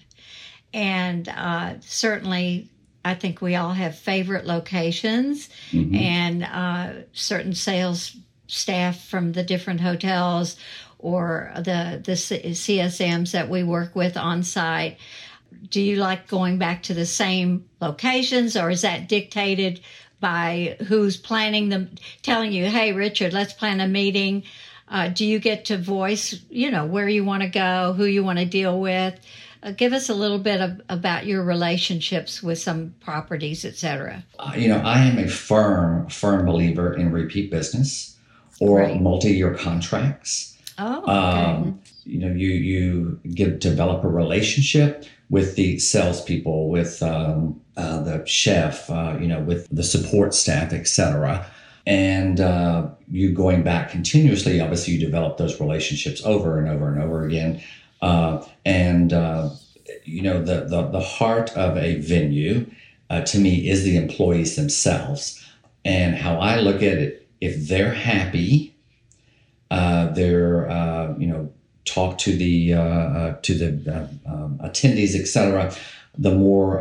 And 0.75 1.28
uh, 1.28 1.75
certainly, 1.81 2.69
I 3.04 3.14
think 3.14 3.40
we 3.40 3.57
all 3.57 3.73
have 3.73 3.99
favorite 3.99 4.47
locations 4.47 5.49
mm-hmm. 5.71 5.95
and 5.95 6.45
uh, 6.45 7.04
certain 7.12 7.54
sales 7.54 8.16
staff 8.47 9.04
from 9.09 9.33
the 9.33 9.42
different 9.42 9.81
hotels 9.81 10.57
or 10.99 11.52
the 11.57 12.00
the 12.04 12.12
CSMs 12.12 13.33
that 13.33 13.49
we 13.49 13.64
work 13.64 13.97
with 13.97 14.16
on 14.16 14.42
site 14.42 14.99
do 15.71 15.80
you 15.80 15.97
like 15.97 16.28
going 16.28 16.59
back 16.59 16.82
to 16.85 16.94
the 16.94 17.06
same 17.06 17.64
locations 17.80 18.56
or 18.56 18.71
is 18.71 18.82
that 18.82 19.09
dictated 19.09 19.80
by 20.21 20.76
who's 20.87 21.16
planning 21.16 21.68
them 21.68 21.90
telling 22.23 22.52
you 22.52 22.66
hey 22.66 22.92
richard 22.92 23.32
let's 23.32 23.52
plan 23.52 23.80
a 23.80 23.88
meeting 23.88 24.42
uh, 24.88 25.09
do 25.09 25.25
you 25.25 25.38
get 25.38 25.64
to 25.64 25.76
voice 25.76 26.40
you 26.50 26.71
know 26.71 26.87
where 26.87 27.09
you 27.09 27.25
want 27.25 27.42
to 27.42 27.49
go 27.49 27.92
who 27.94 28.04
you 28.04 28.23
want 28.23 28.38
to 28.38 28.44
deal 28.44 28.80
with 28.80 29.18
uh, 29.62 29.71
give 29.71 29.92
us 29.92 30.09
a 30.09 30.14
little 30.14 30.38
bit 30.38 30.61
of, 30.61 30.80
about 30.88 31.26
your 31.26 31.42
relationships 31.42 32.42
with 32.42 32.59
some 32.59 32.94
properties 33.00 33.64
etc 33.64 34.23
uh, 34.38 34.52
you 34.56 34.68
know 34.68 34.78
i 34.78 35.00
am 35.00 35.18
a 35.18 35.28
firm 35.28 36.06
firm 36.09 36.47
believer 36.47 36.94
in 36.94 37.11
repeat 37.11 37.50
business 37.50 38.16
or 38.61 38.80
right. 38.80 39.00
multi-year 39.00 39.54
contracts 39.54 40.56
oh 40.78 41.02
okay. 41.02 41.12
um, 41.12 41.80
you 42.04 42.18
know 42.18 42.32
you 42.32 42.50
you 42.50 43.21
get 43.35 43.61
develop 43.61 44.04
a 44.04 44.09
relationship 44.09 45.04
with 45.32 45.56
the 45.56 45.78
salespeople, 45.78 46.68
with 46.68 47.02
um, 47.02 47.58
uh, 47.78 48.02
the 48.02 48.22
chef, 48.26 48.90
uh, 48.90 49.16
you 49.18 49.26
know, 49.26 49.40
with 49.40 49.66
the 49.70 49.82
support 49.82 50.34
staff, 50.34 50.74
etc. 50.74 51.50
And 51.86 52.38
uh, 52.38 52.90
you 53.10 53.32
going 53.32 53.62
back 53.62 53.90
continuously, 53.90 54.60
obviously, 54.60 54.92
you 54.92 55.00
develop 55.00 55.38
those 55.38 55.58
relationships 55.58 56.22
over 56.26 56.58
and 56.58 56.68
over 56.68 56.92
and 56.92 57.02
over 57.02 57.24
again. 57.24 57.62
Uh, 58.02 58.44
and 58.66 59.14
uh, 59.14 59.48
you 60.04 60.20
know, 60.20 60.44
the, 60.44 60.66
the, 60.66 60.88
the 60.88 61.00
heart 61.00 61.50
of 61.56 61.78
a 61.78 61.98
venue 62.00 62.70
uh, 63.08 63.22
to 63.22 63.38
me 63.38 63.70
is 63.70 63.84
the 63.84 63.96
employees 63.96 64.54
themselves. 64.56 65.42
And 65.82 66.14
how 66.14 66.40
I 66.40 66.60
look 66.60 66.82
at 66.82 66.98
it, 66.98 67.26
if 67.40 67.68
they're 67.68 67.94
happy, 67.94 68.76
they're, 69.70 70.68
you 71.18 71.26
know, 71.26 71.50
talk 71.84 72.18
to 72.18 72.36
the, 72.36 72.74
uh, 72.74 72.82
uh, 72.82 73.36
to 73.42 73.54
the 73.54 73.92
uh, 73.92 74.30
um, 74.32 74.58
attendees, 74.62 75.14
etc., 75.14 75.74
the 76.16 76.34
more, 76.34 76.80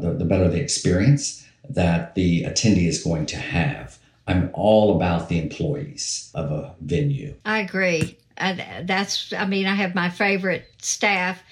the, 0.00 0.12
the 0.12 0.24
better 0.24 0.48
the 0.48 0.60
experience 0.60 1.44
that 1.68 2.14
the 2.14 2.44
attendee 2.44 2.86
is 2.86 3.02
going 3.02 3.26
to 3.26 3.36
have. 3.36 3.98
I'm 4.28 4.50
all 4.52 4.94
about 4.94 5.28
the 5.28 5.40
employees 5.40 6.30
of 6.34 6.52
a 6.52 6.74
venue. 6.80 7.34
I 7.44 7.58
agree. 7.60 8.18
That's, 8.36 9.32
I 9.32 9.46
mean, 9.46 9.66
I 9.66 9.74
have 9.74 9.94
my 9.94 10.10
favorite 10.10 10.70
staff. 10.80 11.42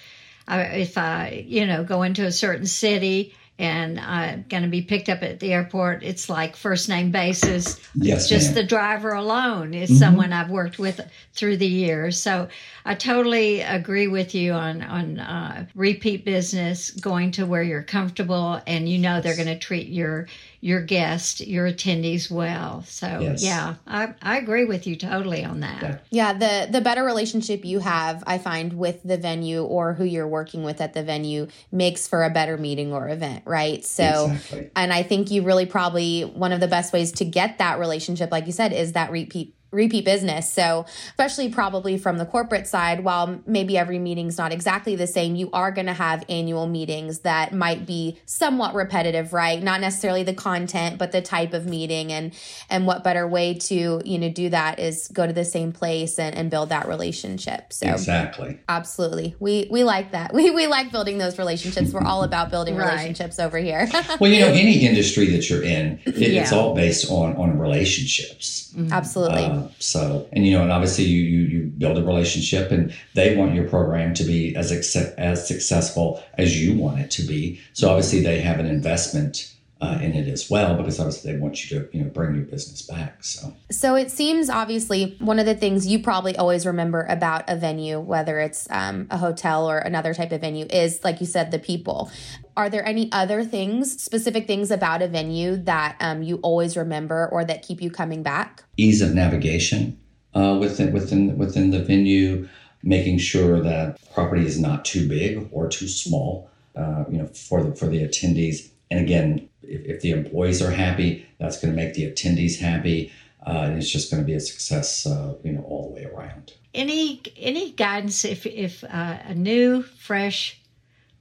I, 0.46 0.62
if 0.62 0.96
I, 0.96 1.44
you 1.46 1.66
know, 1.66 1.82
go 1.82 2.02
into 2.02 2.24
a 2.24 2.30
certain 2.30 2.66
city 2.66 3.34
and 3.58 3.98
I'm 3.98 4.44
going 4.48 4.64
to 4.64 4.68
be 4.68 4.82
picked 4.82 5.08
up 5.08 5.22
at 5.22 5.40
the 5.40 5.52
airport, 5.52 6.02
it's 6.02 6.28
like 6.28 6.56
first 6.56 6.90
name 6.90 7.10
basis. 7.10 7.80
Yes, 7.94 8.20
it's 8.20 8.28
just 8.28 8.46
ma'am. 8.48 8.54
the 8.54 8.62
driver 8.64 9.12
alone 9.12 9.72
is 9.72 9.88
mm-hmm. 9.88 9.98
someone 9.98 10.32
I've 10.32 10.50
worked 10.50 10.78
with 10.78 11.00
through 11.32 11.56
the 11.56 11.66
years. 11.66 12.20
So 12.20 12.48
I 12.84 12.94
totally 12.94 13.62
agree 13.62 14.08
with 14.08 14.34
you 14.34 14.52
on 14.52 14.82
on 14.82 15.18
uh, 15.18 15.66
repeat 15.74 16.24
business, 16.24 16.90
going 16.90 17.30
to 17.32 17.46
where 17.46 17.62
you're 17.62 17.82
comfortable 17.82 18.60
and 18.66 18.88
you 18.88 18.98
know 18.98 19.20
they're 19.22 19.36
going 19.36 19.46
to 19.46 19.58
treat 19.58 19.88
your 19.88 20.26
your 20.60 20.80
guests, 20.80 21.40
your 21.40 21.70
attendees 21.70 22.30
well. 22.30 22.82
So 22.84 23.20
yes. 23.20 23.42
yeah, 23.42 23.74
I, 23.86 24.14
I 24.22 24.38
agree 24.38 24.64
with 24.64 24.86
you 24.86 24.96
totally 24.96 25.44
on 25.44 25.60
that. 25.60 25.82
Yeah. 25.82 25.98
yeah, 26.10 26.32
the 26.32 26.72
the 26.72 26.80
better 26.80 27.04
relationship 27.04 27.64
you 27.64 27.80
have, 27.80 28.22
I 28.26 28.38
find 28.38 28.72
with 28.74 29.02
the 29.02 29.16
venue 29.16 29.62
or 29.64 29.94
who 29.94 30.04
you're 30.04 30.28
working 30.28 30.62
with 30.62 30.80
at 30.80 30.94
the 30.94 31.02
venue 31.02 31.48
makes 31.72 32.06
for 32.06 32.24
a 32.24 32.30
better 32.30 32.56
meeting 32.56 32.92
or 32.92 33.08
event, 33.08 33.42
right? 33.46 33.84
So 33.84 34.30
exactly. 34.32 34.70
and 34.76 34.92
I 34.92 35.02
think 35.02 35.30
you 35.30 35.42
really 35.42 35.66
probably 35.66 36.22
one 36.22 36.52
of 36.52 36.60
the 36.60 36.68
best 36.68 36.92
ways 36.92 37.12
to 37.12 37.24
get 37.24 37.58
that 37.58 37.78
relationship, 37.78 38.30
like 38.30 38.46
you 38.46 38.52
said, 38.52 38.72
is 38.72 38.92
that 38.92 39.10
repeat 39.10 39.55
repeat 39.70 40.04
business. 40.04 40.50
So, 40.52 40.86
especially 41.10 41.48
probably 41.48 41.98
from 41.98 42.18
the 42.18 42.26
corporate 42.26 42.66
side, 42.66 43.04
while 43.04 43.40
maybe 43.46 43.76
every 43.76 43.98
meeting's 43.98 44.38
not 44.38 44.52
exactly 44.52 44.96
the 44.96 45.06
same, 45.06 45.36
you 45.36 45.50
are 45.52 45.70
going 45.70 45.86
to 45.86 45.92
have 45.92 46.24
annual 46.28 46.66
meetings 46.66 47.20
that 47.20 47.52
might 47.52 47.86
be 47.86 48.18
somewhat 48.24 48.74
repetitive, 48.74 49.32
right? 49.32 49.62
Not 49.62 49.80
necessarily 49.80 50.22
the 50.22 50.34
content, 50.34 50.98
but 50.98 51.12
the 51.12 51.22
type 51.22 51.52
of 51.52 51.66
meeting 51.66 52.12
and 52.12 52.32
and 52.70 52.86
what 52.86 53.04
better 53.04 53.26
way 53.26 53.54
to, 53.54 54.00
you 54.04 54.18
know, 54.18 54.30
do 54.30 54.48
that 54.50 54.78
is 54.78 55.08
go 55.08 55.26
to 55.26 55.32
the 55.32 55.44
same 55.44 55.72
place 55.72 56.18
and, 56.18 56.34
and 56.34 56.50
build 56.50 56.68
that 56.70 56.88
relationship. 56.88 57.72
So 57.72 57.88
Exactly. 57.88 58.58
Absolutely. 58.68 59.34
We 59.38 59.68
we 59.70 59.84
like 59.84 60.12
that. 60.12 60.32
We 60.36 60.50
we 60.50 60.66
like 60.66 60.92
building 60.92 61.16
those 61.16 61.38
relationships. 61.38 61.92
We're 61.92 62.04
all 62.04 62.22
about 62.22 62.50
building 62.50 62.76
right. 62.76 62.90
relationships 62.90 63.38
over 63.38 63.56
here. 63.56 63.88
well, 64.20 64.30
you 64.30 64.40
know, 64.40 64.48
any 64.48 64.86
industry 64.86 65.30
that 65.30 65.48
you're 65.48 65.62
in, 65.62 65.98
it, 66.04 66.18
yeah. 66.18 66.42
it's 66.42 66.52
all 66.52 66.74
based 66.74 67.10
on 67.10 67.36
on 67.36 67.58
relationships. 67.58 68.74
Mm-hmm. 68.76 68.92
Absolutely. 68.92 69.55
So, 69.78 70.28
and 70.32 70.46
you 70.46 70.52
know, 70.52 70.62
and 70.62 70.72
obviously 70.72 71.04
you, 71.04 71.22
you 71.22 71.40
you 71.46 71.62
build 71.66 71.98
a 71.98 72.02
relationship, 72.02 72.70
and 72.70 72.94
they 73.14 73.36
want 73.36 73.54
your 73.54 73.68
program 73.68 74.14
to 74.14 74.24
be 74.24 74.54
as 74.56 74.70
as 75.18 75.48
successful 75.48 76.22
as 76.38 76.62
you 76.62 76.78
want 76.78 77.00
it 77.00 77.10
to 77.12 77.22
be. 77.22 77.60
So 77.72 77.88
obviously 77.88 78.20
they 78.20 78.40
have 78.40 78.58
an 78.58 78.66
investment 78.66 79.56
uh, 79.80 79.98
in 80.00 80.14
it 80.14 80.26
as 80.26 80.48
well 80.48 80.74
because 80.74 80.98
obviously 80.98 81.32
they 81.32 81.38
want 81.38 81.62
you 81.70 81.78
to 81.78 81.96
you 81.96 82.02
know 82.02 82.08
bring 82.08 82.34
your 82.34 82.44
business 82.44 82.80
back 82.82 83.22
so 83.22 83.54
so 83.70 83.94
it 83.94 84.10
seems 84.10 84.48
obviously 84.48 85.16
one 85.18 85.38
of 85.38 85.44
the 85.44 85.54
things 85.54 85.86
you 85.86 85.98
probably 85.98 86.34
always 86.36 86.64
remember 86.64 87.04
about 87.10 87.44
a 87.46 87.56
venue 87.56 88.00
whether 88.00 88.40
it's 88.40 88.66
um, 88.70 89.06
a 89.10 89.18
hotel 89.18 89.68
or 89.68 89.78
another 89.78 90.14
type 90.14 90.32
of 90.32 90.40
venue 90.40 90.66
is 90.70 91.04
like 91.04 91.20
you 91.20 91.26
said 91.26 91.50
the 91.50 91.58
people 91.58 92.10
are 92.56 92.70
there 92.70 92.86
any 92.86 93.10
other 93.12 93.44
things 93.44 94.02
specific 94.02 94.46
things 94.46 94.70
about 94.70 95.02
a 95.02 95.08
venue 95.08 95.56
that 95.56 95.96
um, 96.00 96.22
you 96.22 96.36
always 96.42 96.76
remember 96.76 97.28
or 97.32 97.44
that 97.44 97.62
keep 97.62 97.80
you 97.80 97.90
coming 97.90 98.22
back 98.22 98.64
ease 98.76 99.00
of 99.00 99.14
navigation 99.14 99.98
uh, 100.34 100.56
within 100.60 100.92
within 100.92 101.36
within 101.38 101.70
the 101.70 101.82
venue 101.82 102.48
making 102.82 103.18
sure 103.18 103.60
that 103.60 103.98
property 104.14 104.46
is 104.46 104.60
not 104.60 104.84
too 104.84 105.08
big 105.08 105.48
or 105.52 105.68
too 105.68 105.88
small 105.88 106.50
uh, 106.76 107.04
you 107.10 107.18
know 107.18 107.26
for 107.26 107.62
the 107.62 107.74
for 107.74 107.86
the 107.86 107.98
attendees 107.98 108.70
and 108.90 109.00
again 109.00 109.48
if, 109.68 109.84
if 109.84 110.00
the 110.00 110.10
employees 110.10 110.62
are 110.62 110.70
happy, 110.70 111.26
that's 111.38 111.60
going 111.60 111.74
to 111.74 111.76
make 111.76 111.94
the 111.94 112.10
attendees 112.10 112.58
happy. 112.58 113.12
Uh, 113.46 113.66
and 113.66 113.78
it's 113.78 113.90
just 113.90 114.10
going 114.10 114.22
to 114.22 114.26
be 114.26 114.34
a 114.34 114.40
success, 114.40 115.06
uh, 115.06 115.34
you 115.44 115.52
know, 115.52 115.62
all 115.62 115.88
the 115.88 115.94
way 115.94 116.04
around. 116.04 116.52
Any 116.74 117.22
any 117.36 117.72
guidance 117.72 118.24
if 118.24 118.44
if 118.44 118.82
uh, 118.84 119.18
a 119.24 119.34
new 119.34 119.82
fresh 119.82 120.60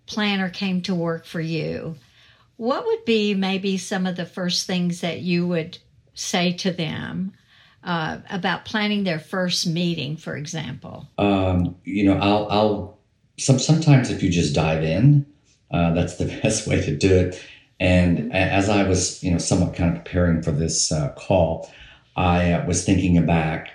planner 0.06 0.50
came 0.50 0.82
to 0.84 0.96
work 0.96 1.26
for 1.26 1.42
you, 1.42 1.96
what 2.58 2.86
would 2.86 3.06
be 3.06 3.34
maybe 3.34 3.78
some 3.78 4.06
of 4.06 4.16
the 4.16 4.26
first 4.26 4.68
things 4.68 5.02
that 5.02 5.22
you 5.22 5.48
would 5.48 5.78
say 6.14 6.54
to 6.54 6.72
them 6.72 7.34
uh, 7.84 8.18
about 8.30 8.66
planning 8.66 9.04
their 9.04 9.20
first 9.20 9.68
meeting, 9.68 10.18
for 10.18 10.36
example? 10.36 11.08
Um, 11.18 11.76
you 11.84 12.06
know, 12.06 12.18
I'll 12.18 12.48
I'll 12.50 12.98
some 13.38 13.60
sometimes 13.60 14.10
if 14.10 14.24
you 14.24 14.30
just 14.30 14.56
dive 14.56 14.84
in, 14.84 15.26
uh, 15.72 15.94
that's 15.94 16.16
the 16.16 16.26
best 16.44 16.68
way 16.68 16.82
to 16.82 16.96
do 16.96 17.14
it. 17.14 17.44
And 17.80 18.34
as 18.34 18.70
I 18.70 18.84
was, 18.84 19.22
you 19.22 19.32
know, 19.32 19.38
somewhat 19.38 19.76
kind 19.76 19.96
of 19.96 20.04
preparing 20.04 20.42
for 20.42 20.52
this 20.52 20.92
uh, 20.94 21.12
call, 21.18 21.70
I 22.16 22.54
uh, 22.54 22.66
was 22.66 22.86
thinking 22.86 23.24
back 23.26 23.72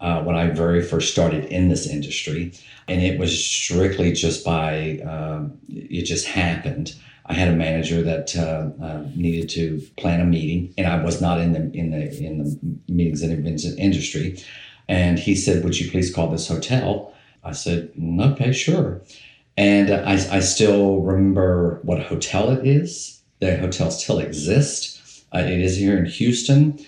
uh, 0.00 0.22
when 0.22 0.36
I 0.36 0.50
very 0.50 0.82
first 0.82 1.12
started 1.12 1.46
in 1.46 1.68
this 1.68 1.86
industry, 1.86 2.52
and 2.86 3.02
it 3.02 3.18
was 3.18 3.44
strictly 3.44 4.12
just 4.12 4.44
by 4.44 5.00
um, 5.00 5.58
it 5.68 6.04
just 6.04 6.26
happened. 6.26 6.94
I 7.26 7.34
had 7.34 7.48
a 7.48 7.56
manager 7.56 8.02
that 8.02 8.34
uh, 8.36 8.70
uh, 8.82 9.04
needed 9.14 9.50
to 9.50 9.82
plan 9.96 10.20
a 10.20 10.24
meeting, 10.24 10.72
and 10.78 10.86
I 10.86 11.02
was 11.02 11.20
not 11.20 11.40
in 11.40 11.52
the 11.52 11.70
in 11.72 11.90
the 11.90 12.24
in 12.24 12.38
the 12.38 12.92
meetings 12.92 13.22
and 13.22 13.32
events 13.32 13.64
industry. 13.64 14.42
And 14.88 15.18
he 15.18 15.34
said, 15.34 15.64
"Would 15.64 15.78
you 15.78 15.90
please 15.90 16.14
call 16.14 16.30
this 16.30 16.48
hotel?" 16.48 17.12
I 17.44 17.52
said, 17.52 17.92
"Okay, 18.00 18.52
sure." 18.52 19.02
And 19.56 19.90
I, 19.90 20.12
I 20.36 20.38
still 20.38 21.00
remember 21.00 21.80
what 21.82 22.00
hotel 22.00 22.50
it 22.50 22.64
is 22.64 23.18
the 23.40 23.56
hotel 23.56 23.90
still 23.90 24.18
exists. 24.18 25.24
Uh, 25.34 25.38
it 25.38 25.60
is 25.60 25.76
here 25.76 25.96
in 25.96 26.06
Houston, 26.06 26.78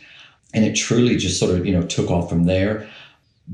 and 0.54 0.64
it 0.64 0.74
truly 0.74 1.16
just 1.16 1.38
sort 1.38 1.56
of 1.56 1.66
you 1.66 1.72
know 1.72 1.82
took 1.82 2.10
off 2.10 2.28
from 2.28 2.44
there. 2.44 2.88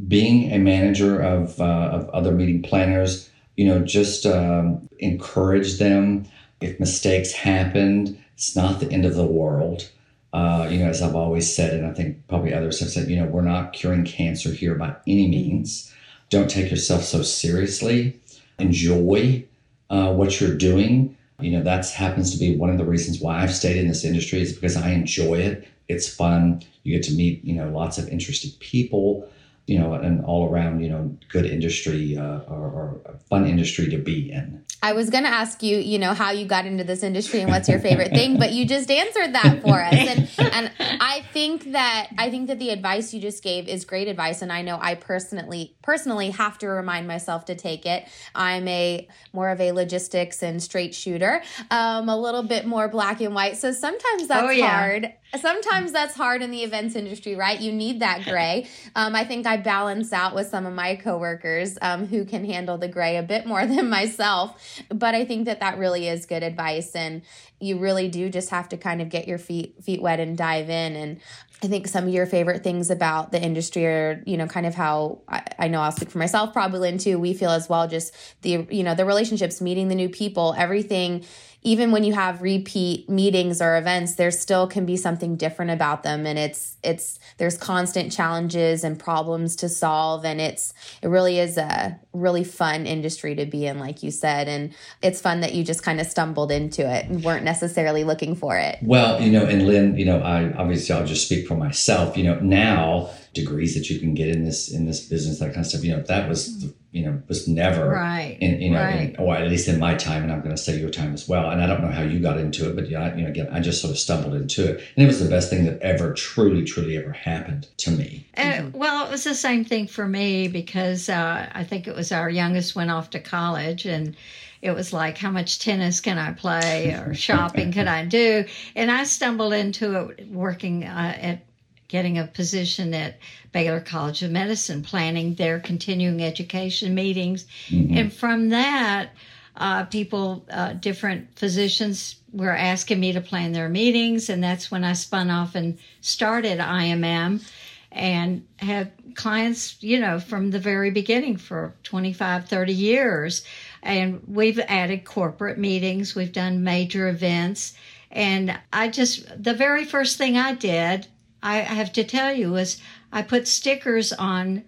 Being 0.09 0.53
a 0.53 0.59
manager 0.59 1.21
of 1.21 1.61
uh, 1.61 1.65
of 1.65 2.09
other 2.11 2.33
meeting 2.33 2.63
planners, 2.63 3.31
you 3.57 3.67
know, 3.67 3.81
just 3.81 4.27
um, 4.27 4.89
encourage 4.99 5.79
them. 5.79 6.27
If 6.61 6.81
mistakes 6.81 7.33
happened, 7.33 8.19
it's 8.35 8.57
not 8.57 8.81
the 8.81 8.91
end 8.91 9.05
of 9.05 9.15
the 9.15 9.27
world. 9.27 9.91
Uh, 10.33 10.69
you 10.71 10.79
know, 10.79 10.89
as 10.89 11.01
I've 11.01 11.15
always 11.15 11.55
said, 11.55 11.75
and 11.75 11.87
I 11.87 11.93
think 11.93 12.27
probably 12.29 12.53
others 12.53 12.81
have 12.81 12.91
said, 12.91 13.09
you 13.09 13.17
know, 13.17 13.27
we're 13.27 13.43
not 13.43 13.73
curing 13.73 14.05
cancer 14.05 14.51
here 14.51 14.75
by 14.75 14.95
any 15.07 15.29
means. 15.29 15.93
Don't 16.29 16.51
take 16.51 16.71
yourself 16.71 17.05
so 17.05 17.23
seriously. 17.23 18.21
Enjoy 18.59 19.45
uh, 19.89 20.13
what 20.13 20.41
you're 20.41 20.57
doing 20.57 21.17
you 21.41 21.51
know, 21.51 21.63
that 21.63 21.89
happens 21.91 22.33
to 22.33 22.39
be 22.39 22.57
one 22.57 22.71
of 22.71 22.79
the 22.79 22.85
reasons 22.85 23.21
why 23.21 23.43
I've 23.43 23.55
stayed 23.55 23.77
in 23.77 23.89
this 23.89 24.05
industry 24.05 24.41
is 24.41 24.53
because 24.53 24.77
I 24.77 24.91
enjoy 24.91 25.35
it. 25.35 25.69
It's 25.89 26.09
fun. 26.09 26.63
You 26.83 26.97
get 26.97 27.07
to 27.09 27.15
meet, 27.15 27.45
you 27.45 27.55
know, 27.55 27.69
lots 27.71 27.99
of 27.99 28.09
interesting 28.09 28.53
people, 28.59 29.29
you 29.67 29.79
know, 29.79 29.95
an 29.95 30.21
all 30.25 30.49
around, 30.49 30.81
you 30.81 30.89
know, 30.89 31.17
good 31.29 31.47
industry 31.47 32.17
uh, 32.17 32.41
or, 32.49 33.01
or 33.07 33.19
fun 33.29 33.47
industry 33.47 33.89
to 33.91 33.99
be 33.99 34.31
in. 34.31 34.63
I 34.83 34.93
was 34.93 35.11
going 35.11 35.25
to 35.25 35.31
ask 35.31 35.63
you, 35.63 35.79
you 35.79 35.99
know, 35.99 36.15
how 36.15 36.31
you 36.31 36.47
got 36.47 36.67
into 36.67 36.85
this 36.85 37.03
industry 37.03 37.41
and 37.41 37.51
what's 37.51 37.69
your 37.69 37.79
favorite 37.79 38.13
thing, 38.13 38.39
but 38.39 38.53
you 38.53 38.67
just 38.67 38.91
answered 38.91 39.35
that 39.35 39.63
for 39.63 39.83
us. 39.83 39.95
And, 39.95 40.31
and 40.39 40.73
I 41.01 41.25
think 41.33 41.73
that 41.73 42.09
I 42.19 42.31
think 42.31 42.49
that 42.49 42.59
the 42.59 42.71
advice 42.71 43.13
you 43.13 43.21
just 43.21 43.43
gave 43.43 43.69
is 43.69 43.85
great 43.85 44.09
advice, 44.09 44.43
and 44.43 44.53
I 44.53 44.63
know 44.63 44.79
I 44.81 44.95
personally 44.95 45.77
personally 45.83 46.31
have 46.31 46.59
to 46.59 46.69
remind 46.69 47.09
myself 47.09 47.47
to 47.47 47.55
take 47.55 47.87
it. 47.87 48.07
I'm 48.35 48.69
a 48.69 49.09
more 49.33 49.51
of 49.51 49.61
a 49.61 49.73
logistics 49.73 50.43
and 50.43 50.63
straight 50.63 50.95
shooter, 50.95 51.43
um, 51.71 52.09
a 52.09 52.17
little 52.17 52.43
bit 52.43 52.67
more 52.67 52.89
black 52.89 53.21
and 53.21 53.35
white. 53.35 53.57
So 53.57 53.73
sometimes 53.73 54.29
that's 54.29 54.47
oh, 54.47 54.51
yeah. 54.51 54.79
hard 54.79 55.13
sometimes 55.35 55.93
that's 55.93 56.15
hard 56.15 56.43
in 56.43 56.51
the 56.51 56.63
events 56.63 56.95
industry, 56.95 57.35
right? 57.35 57.61
You 57.61 57.73
need 57.73 58.01
that 58.01 58.25
gray. 58.25 58.69
Um, 58.95 59.15
I 59.15 59.25
think 59.25 59.47
I 59.47 59.57
balance 59.57 60.13
out 60.13 60.35
with 60.35 60.49
some 60.49 60.67
of 60.67 60.75
my 60.75 60.97
coworkers 60.97 61.77
um, 61.83 62.07
who 62.07 62.25
can 62.25 62.45
handle 62.45 62.79
the 62.79 62.89
gray 62.89 63.17
a 63.17 63.23
bit 63.23 63.47
more 63.47 63.67
than 63.67 63.89
myself. 63.91 64.66
But 64.89 65.15
I 65.15 65.25
think 65.25 65.47
that 65.47 65.61
that 65.61 65.79
really 65.79 66.09
is 66.09 66.27
good 66.27 66.43
advice. 66.43 66.95
And 66.95 67.23
you 67.61 67.79
really 67.79 68.09
do 68.09 68.29
just 68.29 68.51
have 68.51 68.69
to 68.71 68.77
kind 68.77 69.01
of 69.01 69.09
get 69.09 69.27
your 69.27 69.39
feet 69.39 69.83
feet 69.83 70.03
wet 70.03 70.21
and 70.21 70.37
dive 70.37 70.69
in 70.69 70.95
and 70.97 71.21
I 71.63 71.69
think 71.69 71.89
some 71.89 72.07
of 72.07 72.13
your 72.13 72.27
favorite 72.27 72.63
things 72.63 72.91
about 72.91 73.33
the 73.33 73.43
industry 73.43 73.87
are, 73.87 74.23
you 74.27 74.37
know, 74.37 74.47
kind 74.47 74.67
of 74.67 74.75
how 74.75 75.23
I, 75.27 75.43
I, 75.59 75.69
know 75.69 75.81
I'll 75.81 75.93
speak 75.93 76.11
for 76.11 76.19
myself, 76.19 76.53
probably 76.53 76.81
Lynn 76.81 76.99
too. 76.99 77.19
We 77.19 77.33
feel 77.33 77.51
as 77.51 77.67
well, 77.69 77.89
just 77.89 78.15
the, 78.43 78.67
you 78.71 78.83
know, 78.83 78.95
the 78.95 79.07
relationships, 79.07 79.61
meeting 79.63 79.89
the 79.89 79.95
new 79.95 80.11
people, 80.11 80.55
everything. 80.59 81.25
Even 81.63 81.91
when 81.91 82.05
you 82.05 82.13
have 82.13 82.43
repeat 82.43 83.09
meetings 83.09 83.61
or 83.61 83.77
events 83.77 84.15
there 84.15 84.31
still 84.31 84.69
can 84.69 84.87
be 84.87 84.97
something 84.97 85.35
different 85.35 85.73
about 85.73 86.05
them. 86.05 86.25
And 86.25 86.39
it's 86.39 86.77
it's 86.85 87.19
there's 87.39 87.59
constant 87.59 88.13
challenges 88.13 88.85
and 88.85 88.97
problems 88.97 89.57
to 89.57 89.69
solve. 89.69 90.25
And 90.25 90.41
it's 90.41 90.73
it 91.03 91.09
really 91.09 91.41
is 91.41 91.59
a 91.59 91.99
really 92.13 92.45
fun 92.45 92.87
industry 92.87 93.35
to 93.35 93.47
be 93.47 93.67
in 93.67 93.81
like 93.81 94.05
you 94.05 94.13
said. 94.13 94.47
And 94.47 94.75
it's 95.03 95.21
fun 95.21 95.41
that 95.41 95.55
you 95.55 95.65
just 95.65 95.83
kind 95.83 96.01
of 96.01 96.07
stumbled 96.07 96.53
into 96.53 96.89
it 96.89 97.07
and 97.07 97.25
weren't 97.25 97.45
necessarily 97.45 98.05
looking 98.05 98.37
for 98.37 98.57
it. 98.57 98.79
Well 98.83 99.21
you 99.21 99.33
know 99.33 99.45
and 99.45 99.67
lynn 99.67 99.97
you 99.97 100.05
know 100.05 100.21
i 100.21 100.53
obviously 100.55 100.95
i'll 100.95 101.07
just 101.07 101.25
speak 101.25 101.46
for 101.47 101.57
myself 101.57 102.17
you 102.17 102.25
know 102.25 102.39
now 102.41 103.11
degrees 103.33 103.75
that 103.75 103.91
you 103.91 104.01
can 104.01 104.15
get 104.15 104.29
in 104.29 104.45
this 104.45 104.71
in 104.71 104.87
this 104.87 105.07
business 105.07 105.39
that 105.39 105.47
kind 105.47 105.59
of 105.59 105.67
stuff 105.67 105.85
you 105.85 105.95
know 105.95 106.03
that 106.03 106.29
was 106.29 106.67
you 106.93 107.05
know 107.05 107.23
was 107.29 107.47
never 107.47 107.91
right 107.91 108.39
in 108.41 108.61
you 108.61 108.71
know 108.71 108.83
right. 108.83 109.15
in, 109.15 109.17
or 109.19 109.37
at 109.37 109.49
least 109.49 109.69
in 109.69 109.79
my 109.79 109.95
time 109.95 110.23
and 110.23 110.33
i'm 110.33 110.41
going 110.41 110.55
to 110.55 110.61
say 110.61 110.79
your 110.79 110.89
time 110.89 111.13
as 111.13 111.29
well 111.29 111.51
and 111.51 111.61
i 111.63 111.67
don't 111.67 111.83
know 111.83 111.91
how 111.91 112.03
you 112.03 112.19
got 112.19 112.39
into 112.39 112.69
it 112.69 112.75
but 112.75 112.89
yeah 112.89 113.15
you 113.15 113.23
know 113.23 113.29
again 113.29 113.49
i 113.53 113.61
just 113.61 113.83
sort 113.83 113.91
of 113.91 113.99
stumbled 113.99 114.35
into 114.35 114.65
it 114.67 114.83
and 114.97 115.05
it 115.05 115.07
was 115.07 115.23
the 115.23 115.29
best 115.29 115.51
thing 115.51 115.67
that 115.67 115.79
ever 115.83 116.15
truly 116.15 116.65
truly 116.65 116.97
ever 116.97 117.13
happened 117.13 117.69
to 117.77 117.91
me 117.91 118.27
uh, 118.39 118.63
well 118.73 119.07
it 119.07 119.11
was 119.11 119.25
the 119.25 119.35
same 119.35 119.65
thing 119.65 119.87
for 119.87 120.09
me 120.09 120.49
because 120.49 121.11
uh, 121.11 121.49
i 121.53 121.63
think 121.63 121.87
it 121.87 121.95
was 121.95 122.11
our 122.13 122.31
youngest 122.31 122.75
went 122.75 122.91
off 122.91 123.11
to 123.11 123.21
college 123.21 123.85
and 123.85 124.17
it 124.63 124.73
was 124.73 124.93
like 124.93 125.19
how 125.19 125.31
much 125.31 125.59
tennis 125.59 126.01
can 126.01 126.19
i 126.19 126.33
play 126.33 126.91
or 126.93 127.15
shopping 127.15 127.73
can 127.73 127.89
i 127.89 128.05
do 128.05 128.45
and 128.75 128.91
i 128.91 129.05
stumbled 129.05 129.53
into 129.53 130.11
it 130.11 130.29
working 130.29 130.85
uh, 130.85 131.17
at 131.21 131.47
getting 131.89 132.19
a 132.19 132.27
position 132.27 132.93
at 132.95 133.19
Baylor 133.53 133.81
College 133.81 134.23
of 134.23 134.31
Medicine, 134.31 134.83
planning 134.83 135.35
their 135.35 135.61
continuing 135.61 136.23
education 136.23 136.95
meetings. 136.95 137.47
Mm-hmm. 137.69 137.97
And 137.97 138.13
from 138.13 138.49
that, 138.51 139.11
uh, 139.57 139.85
people, 139.85 140.45
uh, 140.51 140.75
different 140.75 141.39
physicians 141.39 142.17
were 142.33 142.55
asking 142.55 143.01
me 143.01 143.13
to 143.13 143.21
plan 143.21 143.53
their 143.53 143.69
meetings. 143.69 144.29
And 144.29 144.43
that's 144.43 144.71
when 144.71 144.85
I 144.85 144.93
spun 144.93 145.31
off 145.31 145.55
and 145.55 145.79
started 146.01 146.59
IMM 146.59 147.49
and 147.93 148.47
had 148.59 148.93
clients, 149.15 149.83
you 149.83 149.99
know, 149.99 150.21
from 150.21 150.51
the 150.51 150.59
very 150.59 150.91
beginning 150.91 151.39
for 151.39 151.73
25, 151.85 152.49
30 152.49 152.73
years. 152.75 153.47
And 153.87 154.23
we've 154.27 154.59
added 154.59 155.05
corporate 155.05 155.59
meetings, 155.59 156.15
we've 156.15 156.33
done 156.33 156.65
major 156.65 157.09
events. 157.09 157.75
And 158.11 158.59
I 158.73 158.89
just, 158.89 159.43
the 159.43 159.55
very 159.55 159.85
first 159.85 160.19
thing 160.19 160.37
I 160.37 160.55
did 160.55 161.07
I 161.47 161.59
have 161.59 161.93
to 161.93 162.05
tell 162.05 162.33
you 162.33 162.51
was 162.51 162.81
I 163.13 163.23
put 163.23 163.47
stickers 163.47 164.13
on 164.13 164.65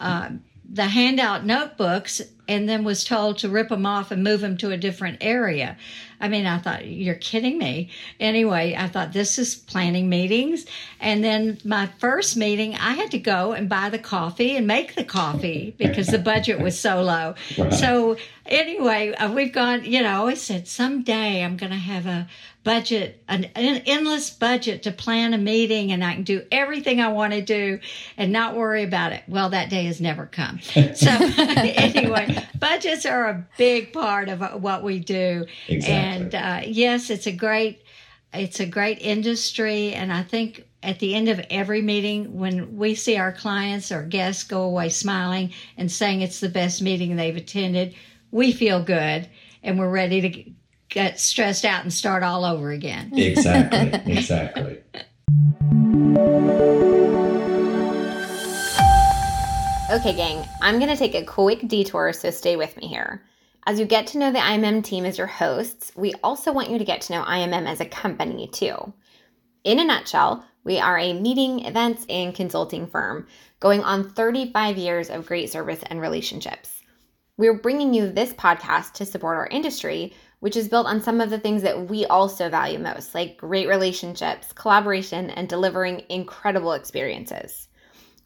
uh, 0.00 0.30
the 0.68 0.86
handout 0.86 1.44
notebooks 1.44 2.20
and 2.48 2.68
then 2.68 2.84
was 2.84 3.04
told 3.04 3.38
to 3.38 3.48
rip 3.48 3.68
them 3.68 3.86
off 3.86 4.10
and 4.10 4.22
move 4.22 4.40
them 4.40 4.56
to 4.58 4.70
a 4.70 4.76
different 4.76 5.18
area. 5.20 5.76
I 6.20 6.28
mean, 6.28 6.46
I 6.46 6.58
thought, 6.58 6.86
you're 6.86 7.14
kidding 7.14 7.58
me. 7.58 7.90
Anyway, 8.18 8.74
I 8.76 8.88
thought 8.88 9.12
this 9.12 9.38
is 9.38 9.54
planning 9.54 10.08
meetings. 10.08 10.64
And 10.98 11.22
then 11.22 11.58
my 11.64 11.86
first 11.98 12.36
meeting, 12.36 12.74
I 12.74 12.92
had 12.92 13.10
to 13.10 13.18
go 13.18 13.52
and 13.52 13.68
buy 13.68 13.90
the 13.90 13.98
coffee 13.98 14.56
and 14.56 14.66
make 14.66 14.94
the 14.94 15.04
coffee 15.04 15.74
because 15.78 16.06
the 16.06 16.18
budget 16.18 16.60
was 16.60 16.78
so 16.78 17.02
low. 17.02 17.34
So, 17.70 18.16
anyway, 18.46 19.12
uh, 19.12 19.32
we've 19.32 19.52
gone, 19.52 19.84
you 19.84 20.02
know, 20.02 20.08
I 20.08 20.14
always 20.14 20.40
said 20.40 20.68
someday 20.68 21.44
I'm 21.44 21.56
going 21.56 21.72
to 21.72 21.76
have 21.76 22.06
a 22.06 22.28
budget, 22.64 23.22
an, 23.28 23.44
an 23.54 23.82
endless 23.86 24.30
budget 24.30 24.82
to 24.82 24.90
plan 24.90 25.32
a 25.34 25.38
meeting 25.38 25.92
and 25.92 26.02
I 26.02 26.14
can 26.14 26.24
do 26.24 26.44
everything 26.50 27.00
I 27.00 27.08
want 27.08 27.32
to 27.32 27.40
do 27.40 27.78
and 28.16 28.32
not 28.32 28.56
worry 28.56 28.82
about 28.82 29.12
it. 29.12 29.22
Well, 29.28 29.50
that 29.50 29.70
day 29.70 29.84
has 29.84 30.00
never 30.00 30.26
come. 30.26 30.60
So, 30.60 30.80
budgets 32.76 33.06
are 33.06 33.28
a 33.28 33.46
big 33.56 33.92
part 33.92 34.28
of 34.28 34.62
what 34.62 34.82
we 34.82 34.98
do. 34.98 35.46
Exactly. 35.68 35.94
And 35.94 36.34
uh, 36.34 36.60
yes, 36.66 37.10
it's 37.10 37.26
a 37.26 37.32
great, 37.32 37.82
it's 38.34 38.60
a 38.60 38.66
great 38.66 38.98
industry. 39.00 39.92
And 39.92 40.12
I 40.12 40.22
think 40.22 40.66
at 40.82 40.98
the 40.98 41.14
end 41.14 41.28
of 41.28 41.40
every 41.50 41.80
meeting, 41.80 42.38
when 42.38 42.76
we 42.76 42.94
see 42.94 43.16
our 43.16 43.32
clients 43.32 43.90
or 43.90 44.02
guests 44.02 44.44
go 44.44 44.62
away 44.62 44.90
smiling 44.90 45.52
and 45.78 45.90
saying 45.90 46.20
it's 46.20 46.40
the 46.40 46.48
best 46.48 46.82
meeting 46.82 47.16
they've 47.16 47.36
attended, 47.36 47.94
we 48.30 48.52
feel 48.52 48.82
good 48.82 49.28
and 49.62 49.78
we're 49.78 49.90
ready 49.90 50.20
to 50.20 50.52
get 50.88 51.18
stressed 51.18 51.64
out 51.64 51.82
and 51.82 51.92
start 51.92 52.22
all 52.22 52.44
over 52.44 52.70
again. 52.70 53.10
Exactly, 53.16 54.00
exactly. 54.12 54.82
Okay, 59.88 60.16
gang, 60.16 60.44
I'm 60.60 60.80
going 60.80 60.90
to 60.90 60.96
take 60.96 61.14
a 61.14 61.24
quick 61.24 61.68
detour, 61.68 62.12
so 62.12 62.30
stay 62.30 62.56
with 62.56 62.76
me 62.76 62.88
here. 62.88 63.22
As 63.68 63.78
you 63.78 63.86
get 63.86 64.08
to 64.08 64.18
know 64.18 64.32
the 64.32 64.40
IMM 64.40 64.82
team 64.82 65.04
as 65.04 65.16
your 65.16 65.28
hosts, 65.28 65.92
we 65.94 66.12
also 66.24 66.52
want 66.52 66.70
you 66.70 66.78
to 66.78 66.84
get 66.84 67.02
to 67.02 67.12
know 67.12 67.22
IMM 67.22 67.68
as 67.68 67.80
a 67.80 67.86
company 67.86 68.48
too. 68.48 68.92
In 69.62 69.78
a 69.78 69.84
nutshell, 69.84 70.44
we 70.64 70.80
are 70.80 70.98
a 70.98 71.12
meeting, 71.12 71.66
events, 71.66 72.04
and 72.08 72.34
consulting 72.34 72.88
firm 72.88 73.28
going 73.60 73.84
on 73.84 74.10
35 74.10 74.76
years 74.76 75.08
of 75.08 75.24
great 75.24 75.52
service 75.52 75.80
and 75.86 76.00
relationships. 76.00 76.82
We're 77.36 77.60
bringing 77.60 77.94
you 77.94 78.10
this 78.10 78.32
podcast 78.32 78.94
to 78.94 79.06
support 79.06 79.36
our 79.36 79.46
industry, 79.46 80.14
which 80.40 80.56
is 80.56 80.66
built 80.66 80.88
on 80.88 81.00
some 81.00 81.20
of 81.20 81.30
the 81.30 81.38
things 81.38 81.62
that 81.62 81.88
we 81.88 82.06
also 82.06 82.48
value 82.48 82.80
most, 82.80 83.14
like 83.14 83.36
great 83.36 83.68
relationships, 83.68 84.52
collaboration, 84.52 85.30
and 85.30 85.48
delivering 85.48 86.02
incredible 86.08 86.72
experiences. 86.72 87.68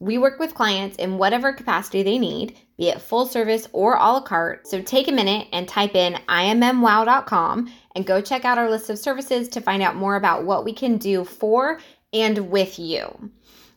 We 0.01 0.17
work 0.17 0.39
with 0.39 0.55
clients 0.55 0.97
in 0.97 1.19
whatever 1.19 1.53
capacity 1.53 2.03
they 2.03 2.19
need, 2.19 2.57
be 2.79 2.89
it 2.89 3.03
full 3.03 3.27
service 3.27 3.69
or 3.73 3.97
a 3.97 3.99
la 3.99 4.23
carte. 4.23 4.67
So 4.67 4.81
take 4.81 5.09
a 5.09 5.13
minute 5.13 5.47
and 5.53 5.69
type 5.69 5.95
in 5.95 6.15
immwow.com 6.27 7.71
and 7.95 8.07
go 8.07 8.23
check 8.23 8.47
out 8.47 8.57
our 8.57 8.71
list 8.71 8.89
of 8.89 8.99
services 8.99 9.49
to 9.51 9.61
find 9.61 9.83
out 9.83 9.97
more 9.97 10.17
about 10.17 10.45
what 10.45 10.65
we 10.65 10.73
can 10.73 10.97
do 10.97 11.25
for 11.25 11.81
and 12.15 12.51
with 12.51 12.79
you. 12.79 13.31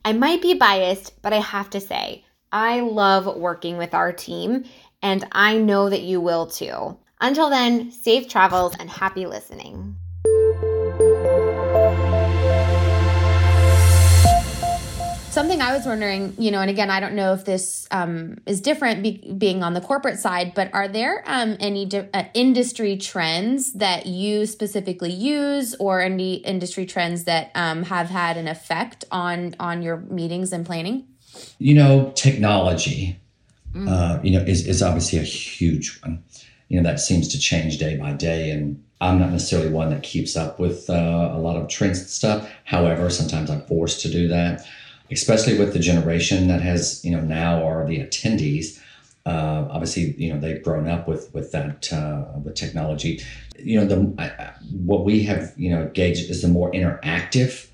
I 0.06 0.14
might 0.14 0.42
be 0.42 0.54
biased, 0.54 1.22
but 1.22 1.34
I 1.34 1.40
have 1.40 1.70
to 1.72 1.82
say, 1.82 2.24
I 2.54 2.80
love 2.80 3.38
working 3.38 3.78
with 3.78 3.94
our 3.94 4.14
team, 4.14 4.64
and 5.02 5.28
I 5.34 5.58
know 5.58 5.90
that 5.90 6.04
you 6.04 6.22
will 6.22 6.48
too. 6.48 6.98
Until 7.20 7.50
then, 7.50 7.92
safe 7.92 8.30
travels 8.30 8.76
and 8.80 8.90
happy 8.90 9.26
listening. 9.26 9.98
Something 15.34 15.62
I 15.62 15.76
was 15.76 15.88
wondering, 15.88 16.36
you 16.38 16.52
know, 16.52 16.62
and 16.62 16.70
again, 16.70 16.92
I 16.92 17.00
don't 17.00 17.16
know 17.16 17.34
if 17.34 17.44
this 17.44 17.88
um, 17.90 18.38
is 18.46 18.62
different 18.62 19.02
be- 19.02 19.34
being 19.36 19.64
on 19.64 19.74
the 19.74 19.82
corporate 19.82 20.20
side, 20.20 20.54
but 20.54 20.72
are 20.76 20.88
there 20.88 21.24
um, 21.26 21.58
any 21.60 21.90
uh, 21.92 22.26
industry 22.36 22.98
trends 22.98 23.74
that 23.74 24.06
you 24.06 24.46
specifically 24.46 25.12
use, 25.12 25.74
or 25.80 26.02
any 26.02 26.36
industry 26.36 26.86
trends 26.86 27.24
that 27.24 27.50
um, 27.56 27.82
have 27.82 28.12
had 28.12 28.38
an 28.38 28.48
effect 28.48 29.06
on 29.10 29.56
on 29.60 29.82
your 29.82 29.98
meetings 29.98 30.54
and 30.54 30.68
planning? 30.68 31.08
You 31.58 31.74
know, 31.74 32.12
technology, 32.14 33.20
mm. 33.74 33.90
uh, 33.90 34.22
you 34.22 34.38
know, 34.38 34.46
is 34.46 34.68
is 34.68 34.84
obviously 34.84 35.18
a 35.18 35.24
huge 35.24 36.00
one 36.04 36.24
you 36.70 36.82
know 36.82 36.90
that 36.90 37.00
seems 37.00 37.28
to 37.28 37.40
change 37.40 37.78
day 37.78 37.98
by 37.98 38.14
day 38.14 38.50
and 38.50 38.84
i'm 39.00 39.20
not 39.20 39.30
necessarily 39.30 39.70
one 39.70 39.90
that 39.90 40.02
keeps 40.02 40.36
up 40.36 40.60
with 40.60 40.90
uh, 40.90 41.30
a 41.34 41.38
lot 41.38 41.56
of 41.56 41.68
trends 41.68 42.00
and 42.00 42.08
stuff 42.08 42.50
however 42.64 43.10
sometimes 43.10 43.52
i'm 43.52 43.62
forced 43.66 44.02
to 44.02 44.10
do 44.10 44.28
that 44.28 44.66
especially 45.12 45.58
with 45.58 45.74
the 45.74 45.80
generation 45.80 46.48
that 46.48 46.62
has 46.62 47.04
you 47.04 47.12
know 47.12 47.22
now 47.22 47.66
are 47.66 47.86
the 47.86 48.00
attendees 48.00 48.80
uh, 49.26 49.68
obviously 49.70 50.14
you 50.18 50.34
know 50.34 50.40
they've 50.40 50.64
grown 50.64 50.88
up 50.88 51.08
with 51.08 51.34
with 51.34 51.52
that 51.52 51.92
uh, 51.94 52.26
with 52.44 52.56
technology. 52.56 53.22
You 53.58 53.80
know 53.80 53.86
the 53.86 54.14
I, 54.18 54.52
what 54.72 55.06
we 55.06 55.24
have 55.24 55.54
you 55.56 55.70
know 55.70 55.90
gauged 55.94 56.30
is 56.30 56.42
the 56.42 56.50
more 56.50 56.72
interactive 56.72 57.68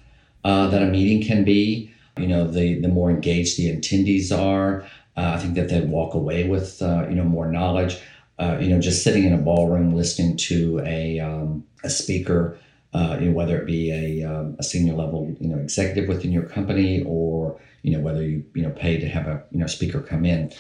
uh, 0.44 0.68
that 0.68 0.84
a 0.84 0.86
meeting 0.86 1.26
can 1.26 1.44
be. 1.44 1.92
You 2.18 2.28
know 2.28 2.48
the 2.48 2.80
the 2.80 2.88
more 2.88 3.10
engaged 3.10 3.58
the 3.58 3.76
attendees 3.76 4.38
are 4.38 4.82
uh, 5.18 5.34
i 5.36 5.40
think 5.40 5.56
that 5.56 5.70
they 5.70 5.82
walk 5.82 6.14
away 6.14 6.48
with 6.48 6.82
uh, 6.82 7.08
you 7.10 7.16
know 7.16 7.24
more 7.24 7.52
knowledge. 7.52 7.98
Uh, 8.38 8.58
you 8.58 8.70
know, 8.70 8.80
just 8.80 9.04
sitting 9.04 9.26
in 9.26 9.34
a 9.34 9.38
ballroom 9.38 9.94
listening 9.94 10.38
to 10.38 10.80
a, 10.86 11.20
um, 11.20 11.62
a 11.84 11.90
speaker, 11.90 12.58
uh, 12.94 13.18
you 13.20 13.28
know, 13.28 13.34
whether 13.34 13.60
it 13.62 13.66
be 13.66 13.92
a, 13.92 14.24
um, 14.28 14.56
a 14.58 14.64
senior 14.64 14.94
level, 14.94 15.36
you 15.40 15.48
know, 15.48 15.58
executive 15.58 16.10
within 16.10 16.32
your 16.32 16.44
company 16.44 17.04
or, 17.04 17.60
you 17.84 17.96
know, 17.96 18.04
whether 18.04 18.24
you, 18.24 18.44
you 18.56 18.64
know, 18.64 18.72
pay 18.72 19.00
to 19.00 19.08
have 19.08 19.28
a, 19.28 19.44
you 19.52 19.60
know, 19.60 19.68
speaker 19.68 20.02
come 20.02 20.26
in, 20.26 20.52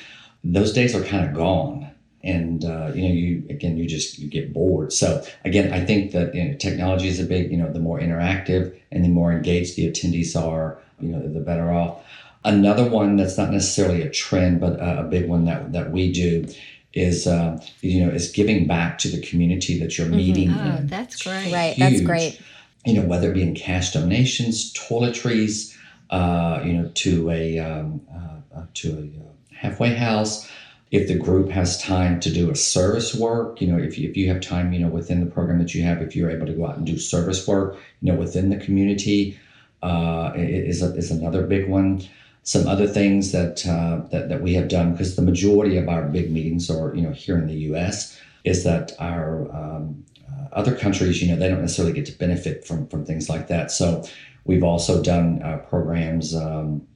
those 0.43 0.71
days 0.71 0.95
are 0.95 1.03
kind 1.03 1.27
of 1.27 1.35
gone. 1.35 1.89
And, 2.21 2.65
uh, 2.65 2.91
you 2.93 3.01
know, 3.01 3.13
you, 3.13 3.45
again, 3.49 3.77
you 3.77 3.87
just, 3.87 4.19
you 4.19 4.27
get 4.27 4.53
bored. 4.53 4.93
So 4.93 5.25
again, 5.45 5.73
I 5.73 5.83
think 5.83 6.11
that 6.11 6.35
you 6.35 6.43
know, 6.43 6.57
technology 6.57 7.07
is 7.07 7.19
a 7.19 7.23
big, 7.23 7.49
you 7.49 7.57
know, 7.57 7.71
the 7.71 7.79
more 7.79 7.99
interactive 7.99 8.77
and 8.91 9.03
the 9.03 9.09
more 9.09 9.31
engaged 9.31 9.75
the 9.75 9.89
attendees 9.89 10.39
are, 10.39 10.79
you 10.99 11.09
know, 11.09 11.27
the 11.27 11.39
better 11.39 11.71
off. 11.71 12.03
Another 12.45 12.87
one 12.89 13.17
that's 13.17 13.37
not 13.37 13.51
necessarily 13.51 14.01
a 14.01 14.09
trend, 14.09 14.59
but 14.61 14.73
a, 14.79 15.03
big 15.03 15.27
one 15.27 15.45
that, 15.45 15.73
that 15.73 15.91
we 15.91 16.11
do 16.11 16.47
is 16.93 17.27
uh, 17.27 17.59
you 17.81 18.03
know 18.05 18.11
is 18.11 18.31
giving 18.31 18.67
back 18.67 18.97
to 18.99 19.07
the 19.09 19.21
community 19.21 19.79
that 19.79 19.97
you're 19.97 20.07
Mm-hmm. 20.07 20.15
meeting. 20.17 20.51
Oh, 20.51 20.77
in. 20.77 20.87
that's 20.87 21.21
great. 21.21 21.53
Right. 21.53 21.75
That's 21.77 22.01
great. 22.01 22.41
You 22.85 22.93
know, 22.95 23.03
whether 23.07 23.29
it 23.31 23.33
be 23.35 23.43
in 23.43 23.55
cash 23.55 23.91
donations, 23.93 24.73
toiletries, 24.73 25.75
uh, 26.09 26.61
you 26.65 26.73
know, 26.73 26.89
to 26.95 27.29
a 27.29 27.59
um, 27.59 28.01
uh, 28.13 28.57
uh, 28.59 28.65
to 28.75 28.89
a 28.89 29.21
uh, 29.21 29.55
halfway 29.55 29.93
house. 29.93 30.49
If 30.91 31.07
the 31.07 31.13
group 31.19 31.49
has 31.51 31.79
time 31.79 32.19
to 32.21 32.31
do 32.33 32.49
a 32.49 32.55
service 32.55 33.13
work, 33.13 33.61
you 33.61 33.67
know, 33.67 33.77
if 33.77 33.99
you, 33.99 34.09
if 34.09 34.17
you 34.17 34.27
have 34.29 34.41
time, 34.41 34.73
you 34.73 34.79
know, 34.79 34.87
within 34.87 35.19
the 35.23 35.29
program 35.29 35.59
that 35.59 35.75
you 35.75 35.83
have, 35.83 36.01
if 36.01 36.15
you're 36.15 36.31
able 36.31 36.47
to 36.47 36.53
go 36.53 36.65
out 36.65 36.77
and 36.77 36.85
do 36.87 36.97
service 36.97 37.47
work, 37.47 37.77
you 38.01 38.11
know, 38.11 38.17
within 38.17 38.49
the 38.49 38.57
community, 38.57 39.37
uh, 39.83 40.31
is 40.35 40.81
a, 40.81 40.95
is 40.95 41.11
another 41.11 41.45
big 41.45 41.69
one. 41.69 42.01
Some 42.49 42.67
other 42.67 42.87
things 42.87 43.31
that 43.31 43.63
uh, 43.67 44.07
that 44.09 44.29
that 44.29 44.41
we 44.41 44.55
have 44.55 44.69
done 44.69 44.93
because 44.93 45.15
the 45.15 45.21
majority 45.21 45.77
of 45.77 45.87
our 45.87 46.07
big 46.07 46.31
meetings 46.31 46.67
are 46.67 46.95
you 46.95 47.03
know 47.03 47.11
here 47.11 47.37
in 47.37 47.45
the 47.45 47.59
U.S. 47.69 48.19
is 48.43 48.63
that 48.63 48.91
our 48.97 49.55
um, 49.55 50.03
uh, 50.27 50.47
other 50.53 50.75
countries 50.75 51.21
you 51.21 51.27
know 51.27 51.35
they 51.35 51.47
don't 51.47 51.61
necessarily 51.61 51.93
get 51.93 52.07
to 52.07 52.17
benefit 52.17 52.65
from 52.65 52.87
from 52.87 53.05
things 53.05 53.29
like 53.29 53.49
that. 53.49 53.69
So 53.69 54.03
we've 54.45 54.63
also 54.63 55.03
done 55.03 55.43
uh, 55.43 55.57
programs 55.69 56.33
um, 56.33 56.87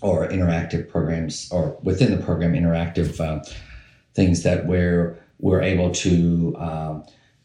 or 0.00 0.26
interactive 0.28 0.88
programs 0.88 1.46
or 1.52 1.76
within 1.82 2.10
the 2.16 2.24
program 2.24 2.54
interactive 2.54 3.20
uh, 3.20 3.44
things 4.14 4.44
that 4.44 4.64
where 4.64 5.22
we're 5.40 5.60
able 5.60 5.90
to. 5.90 6.56
Um, 6.56 7.04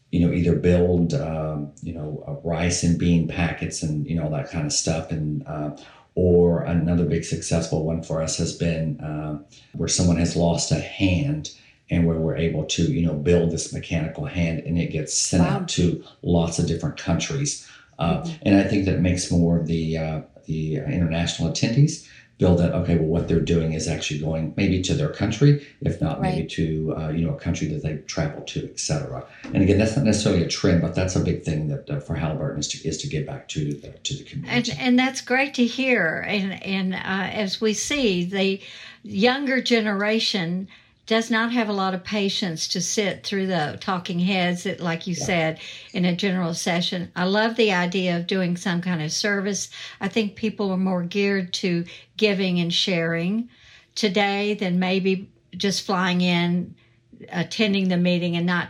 you 0.09 0.25
know, 0.25 0.33
either 0.33 0.55
build, 0.55 1.13
um, 1.13 1.73
you 1.83 1.93
know, 1.93 2.39
rice 2.41 2.81
and 2.81 2.97
bean 2.97 3.27
packets 3.27 3.83
and, 3.83 4.07
you 4.07 4.15
know, 4.15 4.29
that 4.29 4.49
kind 4.49 4.65
of 4.65 4.71
stuff. 4.71 5.11
And, 5.11 5.45
uh, 5.45 5.75
or 6.19 6.63
another 6.63 7.05
big 7.05 7.23
successful 7.23 7.83
one 7.85 8.01
for 8.01 8.23
us 8.23 8.37
has 8.39 8.51
been 8.57 8.99
uh, 8.99 9.37
where 9.73 9.87
someone 9.87 10.17
has 10.17 10.35
lost 10.35 10.71
a 10.71 10.79
hand 10.79 11.51
and 11.91 12.07
where 12.07 12.17
we're 12.17 12.35
able 12.35 12.65
to, 12.65 12.81
you 12.91 13.05
know, 13.05 13.13
build 13.13 13.51
this 13.51 13.71
mechanical 13.71 14.25
hand 14.25 14.59
and 14.65 14.79
it 14.79 14.91
gets 14.91 15.13
sent 15.13 15.43
Wow. 15.43 15.49
out 15.57 15.67
to 15.69 16.03
lots 16.23 16.57
of 16.57 16.65
different 16.67 16.97
countries. 16.97 17.67
Uh, 17.99 18.27
And 18.41 18.55
I 18.57 18.63
think 18.63 18.85
that 18.85 18.99
makes 18.99 19.29
more 19.31 19.59
of 19.59 19.67
the, 19.67 19.97
uh, 19.97 20.21
the 20.47 20.77
international 20.77 21.51
attendees 21.51 22.07
feel 22.39 22.55
that, 22.55 22.71
okay, 22.73 22.95
well, 22.97 23.07
what 23.07 23.27
they're 23.27 23.39
doing 23.39 23.73
is 23.73 23.87
actually 23.87 24.19
going 24.19 24.53
maybe 24.55 24.81
to 24.83 24.93
their 24.93 25.09
country, 25.09 25.65
if 25.81 25.99
not 25.99 26.21
maybe 26.21 26.45
to, 26.47 26.93
uh, 26.95 27.09
you 27.09 27.25
know, 27.25 27.33
a 27.33 27.39
country 27.39 27.67
that 27.67 27.81
they 27.81 27.97
travel 28.05 28.41
to, 28.43 28.69
etc. 28.69 29.25
And 29.53 29.63
again, 29.63 29.79
that's 29.79 29.95
not 29.95 30.05
necessarily 30.05 30.43
a 30.43 30.47
trend, 30.47 30.81
but 30.81 30.93
that's 30.93 31.15
a 31.15 31.19
big 31.19 31.43
thing 31.43 31.67
that 31.69 31.89
uh, 31.89 31.99
for 31.99 32.15
Halliburton 32.15 32.59
is 32.59 32.67
to 32.69 32.87
is 32.87 32.97
to 32.99 33.07
give 33.07 33.25
back 33.25 33.47
to 33.49 33.73
the 33.73 33.89
to 33.89 34.13
the 34.13 34.19
And, 34.19 34.29
community. 34.29 34.73
and 34.77 34.99
that's 34.99 35.21
great 35.21 35.55
to 35.55 35.65
hear. 35.65 36.23
And, 36.27 36.61
and 36.63 36.93
uh, 36.93 36.97
as 37.43 37.59
we 37.59 37.73
see, 37.73 38.23
the 38.25 38.61
younger 39.03 39.61
generation 39.61 40.67
does 41.07 41.31
not 41.31 41.53
have 41.53 41.69
a 41.69 41.73
lot 41.73 41.93
of 41.93 42.03
patience 42.03 42.67
to 42.67 42.81
sit 42.81 43.23
through 43.23 43.47
the 43.47 43.77
talking 43.79 44.19
heads, 44.19 44.63
that, 44.63 44.81
like 44.81 45.07
you 45.07 45.15
said, 45.15 45.59
in 45.93 46.03
a 46.03 46.15
general 46.15 46.53
session. 46.53 47.09
I 47.15 47.23
love 47.23 47.55
the 47.55 47.71
idea 47.71 48.17
of 48.17 48.27
doing 48.27 48.57
some 48.57 48.81
kind 48.81 49.01
of 49.01 49.11
service. 49.11 49.69
I 50.01 50.09
think 50.09 50.35
people 50.35 50.69
are 50.69 50.77
more 50.77 51.03
geared 51.03 51.53
to 51.53 51.85
giving 52.17 52.59
and 52.59 52.73
sharing 52.73 53.49
today 53.95 54.53
than 54.53 54.79
maybe 54.79 55.31
just 55.55 55.85
flying 55.85 56.19
in, 56.19 56.75
attending 57.29 57.87
the 57.87 57.97
meeting, 57.97 58.35
and 58.35 58.45
not 58.45 58.69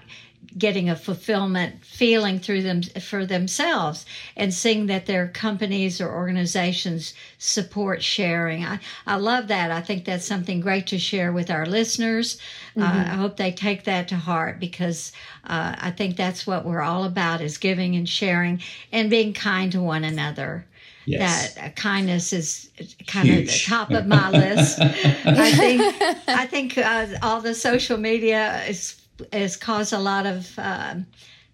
getting 0.57 0.89
a 0.89 0.95
fulfillment 0.95 1.83
feeling 1.85 2.39
through 2.39 2.61
them 2.61 2.81
for 2.81 3.25
themselves 3.25 4.05
and 4.35 4.53
seeing 4.53 4.87
that 4.87 5.05
their 5.05 5.27
companies 5.27 6.01
or 6.01 6.13
organizations 6.13 7.13
support 7.37 8.01
sharing. 8.01 8.65
I, 8.65 8.79
I 9.05 9.17
love 9.17 9.47
that. 9.47 9.71
I 9.71 9.81
think 9.81 10.05
that's 10.05 10.25
something 10.25 10.59
great 10.59 10.87
to 10.87 10.99
share 10.99 11.31
with 11.31 11.51
our 11.51 11.65
listeners. 11.65 12.39
Uh, 12.75 13.05
I 13.07 13.15
hope 13.15 13.37
they 13.37 13.51
take 13.51 13.83
that 13.83 14.07
to 14.09 14.15
heart 14.15 14.59
because 14.59 15.11
uh, 15.45 15.75
I 15.79 15.91
think 15.91 16.15
that's 16.15 16.47
what 16.47 16.65
we're 16.65 16.81
all 16.81 17.03
about 17.03 17.41
is 17.41 17.57
giving 17.57 17.95
and 17.95 18.07
sharing 18.07 18.61
and 18.91 19.09
being 19.09 19.33
kind 19.33 19.71
to 19.71 19.81
one 19.81 20.03
another. 20.03 20.65
Yes. 21.05 21.53
That 21.53 21.65
uh, 21.65 21.69
kindness 21.69 22.33
is 22.33 22.69
kind 23.07 23.29
of 23.29 23.45
the 23.47 23.63
top 23.65 23.91
of 23.91 24.07
my 24.07 24.29
list. 24.29 24.79
I 24.81 25.51
think 25.53 25.81
I 26.27 26.45
think 26.45 26.77
uh, 26.77 27.07
all 27.21 27.39
the 27.39 27.55
social 27.55 27.97
media 27.97 28.61
is 28.65 29.01
has 29.33 29.55
caused 29.57 29.93
a 29.93 29.99
lot 29.99 30.25
of 30.25 30.51
um, 30.57 31.05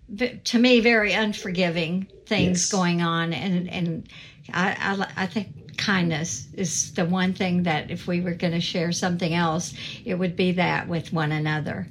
v- 0.09 0.39
to 0.43 0.59
me 0.59 0.79
very 0.79 1.13
unforgiving 1.13 2.07
things 2.25 2.61
Yes. 2.63 2.71
going 2.71 3.01
on, 3.01 3.33
and 3.33 3.69
and 3.69 4.07
I, 4.53 4.75
I 5.17 5.23
I 5.23 5.27
think 5.27 5.77
kindness 5.77 6.47
is 6.53 6.93
the 6.93 7.05
one 7.05 7.33
thing 7.33 7.63
that 7.63 7.89
if 7.91 8.07
we 8.07 8.21
were 8.21 8.33
going 8.33 8.53
to 8.53 8.61
share 8.61 8.91
something 8.91 9.33
else, 9.33 9.73
it 10.05 10.15
would 10.15 10.35
be 10.35 10.51
that 10.53 10.87
with 10.87 11.11
one 11.13 11.31
another. 11.31 11.87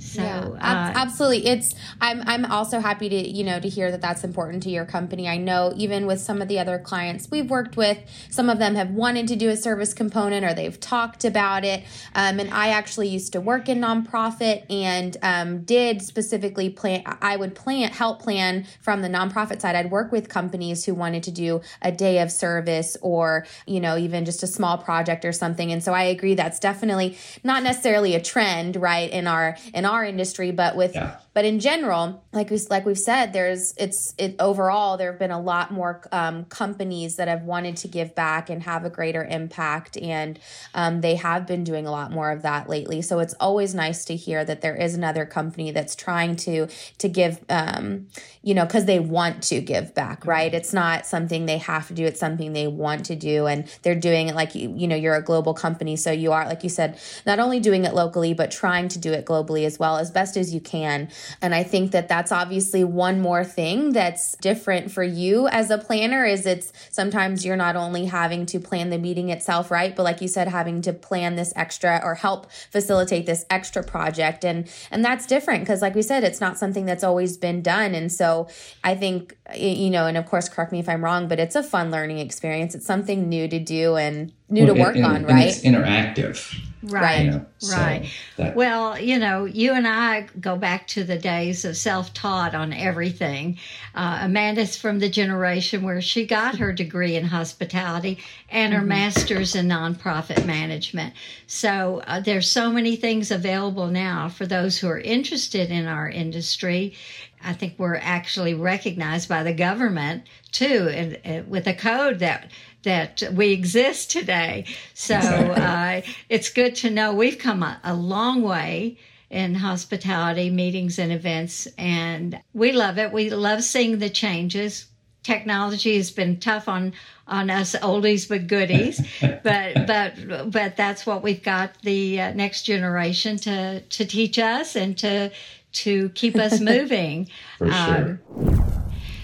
So 0.00 0.22
yeah, 0.22 0.48
uh, 0.54 0.92
absolutely. 0.96 1.46
It's 1.46 1.74
I'm 2.00 2.22
I'm 2.26 2.46
also 2.46 2.80
happy 2.80 3.08
to 3.10 3.28
you 3.28 3.44
know 3.44 3.60
to 3.60 3.68
hear 3.68 3.90
that 3.90 4.00
that's 4.00 4.24
important 4.24 4.62
to 4.62 4.70
your 4.70 4.86
company. 4.86 5.28
I 5.28 5.36
know 5.36 5.74
even 5.76 6.06
with 6.06 6.20
some 6.20 6.40
of 6.40 6.48
the 6.48 6.58
other 6.58 6.78
clients 6.78 7.30
we've 7.30 7.50
worked 7.50 7.76
with, 7.76 7.98
some 8.30 8.48
of 8.48 8.58
them 8.58 8.74
have 8.76 8.90
wanted 8.90 9.28
to 9.28 9.36
do 9.36 9.50
a 9.50 9.56
service 9.56 9.92
component 9.92 10.44
or 10.44 10.54
they've 10.54 10.78
talked 10.80 11.24
about 11.24 11.64
it. 11.64 11.84
Um, 12.14 12.40
and 12.40 12.52
I 12.52 12.68
actually 12.68 13.08
used 13.08 13.32
to 13.34 13.40
work 13.40 13.68
in 13.68 13.80
nonprofit 13.80 14.64
and 14.70 15.16
um, 15.22 15.62
did 15.64 16.00
specifically 16.00 16.70
plan. 16.70 17.02
I 17.20 17.36
would 17.36 17.54
plan 17.54 17.90
help 17.90 18.22
plan 18.22 18.66
from 18.80 19.02
the 19.02 19.08
nonprofit 19.08 19.60
side. 19.60 19.76
I'd 19.76 19.90
work 19.90 20.12
with 20.12 20.30
companies 20.30 20.86
who 20.86 20.94
wanted 20.94 21.24
to 21.24 21.30
do 21.30 21.60
a 21.82 21.92
day 21.92 22.20
of 22.20 22.32
service 22.32 22.96
or 23.02 23.46
you 23.66 23.80
know 23.80 23.98
even 23.98 24.24
just 24.24 24.42
a 24.42 24.46
small 24.46 24.78
project 24.78 25.26
or 25.26 25.32
something. 25.32 25.70
And 25.70 25.84
so 25.84 25.92
I 25.92 26.04
agree 26.04 26.34
that's 26.34 26.58
definitely 26.58 27.18
not 27.44 27.62
necessarily 27.62 28.14
a 28.14 28.20
trend 28.20 28.76
right 28.76 29.10
in 29.10 29.26
our 29.26 29.58
in 29.74 29.84
our 29.90 30.04
industry, 30.04 30.50
but 30.52 30.76
with 30.76 30.94
Yeah. 30.94 31.16
But 31.32 31.44
in 31.44 31.60
general, 31.60 32.24
like 32.32 32.50
we 32.50 32.58
like 32.70 32.84
we've 32.84 32.98
said, 32.98 33.32
there's 33.32 33.72
it's 33.76 34.14
it 34.18 34.34
overall 34.40 34.96
there 34.96 35.12
have 35.12 35.18
been 35.18 35.30
a 35.30 35.40
lot 35.40 35.70
more 35.70 36.02
um, 36.10 36.44
companies 36.46 37.16
that 37.16 37.28
have 37.28 37.42
wanted 37.42 37.76
to 37.78 37.88
give 37.88 38.16
back 38.16 38.50
and 38.50 38.64
have 38.64 38.84
a 38.84 38.90
greater 38.90 39.24
impact, 39.24 39.96
and 39.96 40.40
um, 40.74 41.02
they 41.02 41.14
have 41.14 41.46
been 41.46 41.62
doing 41.62 41.86
a 41.86 41.90
lot 41.92 42.10
more 42.10 42.32
of 42.32 42.42
that 42.42 42.68
lately. 42.68 43.00
So 43.00 43.20
it's 43.20 43.34
always 43.34 43.74
nice 43.74 44.04
to 44.06 44.16
hear 44.16 44.44
that 44.44 44.60
there 44.60 44.74
is 44.74 44.94
another 44.94 45.24
company 45.24 45.70
that's 45.70 45.94
trying 45.94 46.34
to 46.36 46.66
to 46.98 47.08
give, 47.08 47.44
um, 47.48 48.08
you 48.42 48.52
know, 48.52 48.64
because 48.64 48.86
they 48.86 48.98
want 48.98 49.44
to 49.44 49.60
give 49.60 49.94
back, 49.94 50.26
right? 50.26 50.52
It's 50.52 50.72
not 50.72 51.06
something 51.06 51.46
they 51.46 51.58
have 51.58 51.86
to 51.88 51.94
do; 51.94 52.04
it's 52.06 52.18
something 52.18 52.54
they 52.54 52.66
want 52.66 53.06
to 53.06 53.14
do, 53.14 53.46
and 53.46 53.68
they're 53.82 53.94
doing 53.94 54.28
it 54.28 54.34
like 54.34 54.56
you 54.56 54.74
you 54.76 54.88
know 54.88 54.96
you're 54.96 55.14
a 55.14 55.22
global 55.22 55.54
company, 55.54 55.94
so 55.94 56.10
you 56.10 56.32
are 56.32 56.44
like 56.46 56.64
you 56.64 56.70
said, 56.70 56.98
not 57.24 57.38
only 57.38 57.60
doing 57.60 57.84
it 57.84 57.94
locally 57.94 58.34
but 58.34 58.50
trying 58.50 58.88
to 58.88 58.98
do 58.98 59.12
it 59.12 59.24
globally 59.24 59.64
as 59.64 59.78
well 59.78 59.96
as 59.96 60.10
best 60.10 60.36
as 60.36 60.52
you 60.52 60.60
can. 60.60 61.08
And 61.40 61.54
I 61.54 61.62
think 61.62 61.92
that 61.92 62.08
that's 62.08 62.32
obviously 62.32 62.84
one 62.84 63.20
more 63.20 63.44
thing 63.44 63.92
that's 63.92 64.36
different 64.36 64.90
for 64.90 65.02
you 65.02 65.48
as 65.48 65.70
a 65.70 65.78
planner 65.78 66.24
is 66.24 66.46
it's 66.46 66.72
sometimes 66.90 67.44
you're 67.44 67.56
not 67.56 67.76
only 67.76 68.06
having 68.06 68.46
to 68.46 68.60
plan 68.60 68.90
the 68.90 68.98
meeting 68.98 69.30
itself, 69.30 69.70
right? 69.70 69.94
But 69.94 70.02
like 70.04 70.20
you 70.20 70.28
said, 70.28 70.48
having 70.48 70.82
to 70.82 70.92
plan 70.92 71.36
this 71.36 71.52
extra 71.56 72.00
or 72.02 72.14
help 72.14 72.50
facilitate 72.70 73.26
this 73.26 73.44
extra 73.50 73.82
project. 73.82 74.44
And 74.44 74.70
and 74.90 75.04
that's 75.04 75.26
different 75.26 75.62
because 75.62 75.82
like 75.82 75.94
we 75.94 76.02
said, 76.02 76.24
it's 76.24 76.40
not 76.40 76.58
something 76.58 76.86
that's 76.86 77.04
always 77.04 77.36
been 77.36 77.62
done. 77.62 77.94
And 77.94 78.12
so 78.12 78.48
I 78.84 78.94
think 78.94 79.36
you 79.54 79.90
know, 79.90 80.06
and 80.06 80.16
of 80.16 80.26
course 80.26 80.48
correct 80.48 80.72
me 80.72 80.80
if 80.80 80.88
I'm 80.88 81.04
wrong, 81.04 81.28
but 81.28 81.38
it's 81.38 81.56
a 81.56 81.62
fun 81.62 81.90
learning 81.90 82.18
experience. 82.18 82.74
It's 82.74 82.86
something 82.86 83.28
new 83.28 83.48
to 83.48 83.58
do 83.58 83.96
and 83.96 84.32
new 84.50 84.66
to 84.66 84.74
work 84.74 84.96
and- 84.96 85.04
on, 85.04 85.16
and 85.16 85.28
right? 85.28 85.48
it's 85.48 85.60
interactive. 85.62 86.54
right. 86.82 87.24
You 87.26 87.30
know, 87.32 87.46
so 87.58 87.76
Right. 87.76 88.06
that- 88.38 88.56
Well, 88.56 88.98
you 88.98 89.18
know, 89.18 89.44
you 89.44 89.74
and 89.74 89.86
I 89.86 90.26
go 90.40 90.56
back 90.56 90.86
to 90.88 91.04
the 91.04 91.18
days 91.18 91.66
of 91.66 91.76
self 91.76 92.14
taught 92.14 92.54
on 92.54 92.72
everything. 92.72 93.58
Uh, 93.94 94.20
Amanda's 94.22 94.76
from 94.76 94.98
the 94.98 95.10
generation 95.10 95.82
where 95.82 96.00
she 96.00 96.24
got 96.24 96.56
her 96.56 96.72
degree 96.72 97.16
in 97.16 97.26
hospitality 97.26 98.18
and 98.50 98.72
her 98.72 98.80
master's 98.80 99.54
in 99.54 99.68
nonprofit 99.68 100.46
management. 100.46 101.12
So 101.46 102.02
uh, 102.06 102.20
there's 102.20 102.50
so 102.50 102.70
many 102.70 102.96
things 102.96 103.30
available 103.30 103.88
now 103.88 104.30
for 104.30 104.46
those 104.46 104.78
who 104.78 104.88
are 104.88 105.00
interested 105.00 105.70
in 105.70 105.86
our 105.86 106.08
industry. 106.08 106.94
I 107.42 107.52
think 107.52 107.74
we're 107.78 107.96
actually 107.96 108.54
recognized 108.54 109.28
by 109.28 109.42
the 109.42 109.52
government 109.52 110.24
too, 110.52 110.88
and, 110.92 111.18
and 111.24 111.48
with 111.48 111.66
a 111.66 111.74
code 111.74 112.18
that 112.18 112.50
that 112.82 113.22
we 113.32 113.52
exist 113.52 114.10
today. 114.10 114.64
So 114.94 115.16
uh, 115.16 116.00
it's 116.28 116.48
good 116.50 116.74
to 116.76 116.90
know 116.90 117.12
we've 117.12 117.38
come 117.38 117.62
a, 117.62 117.80
a 117.84 117.94
long 117.94 118.42
way 118.42 118.98
in 119.28 119.54
hospitality 119.54 120.50
meetings 120.50 120.98
and 120.98 121.12
events, 121.12 121.68
and 121.78 122.40
we 122.52 122.72
love 122.72 122.98
it. 122.98 123.12
We 123.12 123.30
love 123.30 123.62
seeing 123.62 123.98
the 123.98 124.10
changes. 124.10 124.86
Technology 125.22 125.96
has 125.96 126.10
been 126.10 126.40
tough 126.40 126.68
on 126.68 126.94
on 127.28 127.48
us 127.48 127.76
oldies 127.76 128.28
but 128.28 128.46
goodies, 128.46 129.00
but 129.20 129.86
but 129.86 130.50
but 130.50 130.76
that's 130.76 131.06
what 131.06 131.22
we've 131.22 131.42
got 131.42 131.80
the 131.82 132.20
uh, 132.20 132.32
next 132.32 132.62
generation 132.62 133.36
to 133.38 133.80
to 133.80 134.04
teach 134.04 134.38
us 134.38 134.76
and 134.76 134.96
to 134.98 135.30
to 135.72 136.08
keep 136.10 136.36
us 136.36 136.60
moving. 136.60 137.28
for 137.58 137.70
sure. 137.70 138.20
Um, 138.36 138.80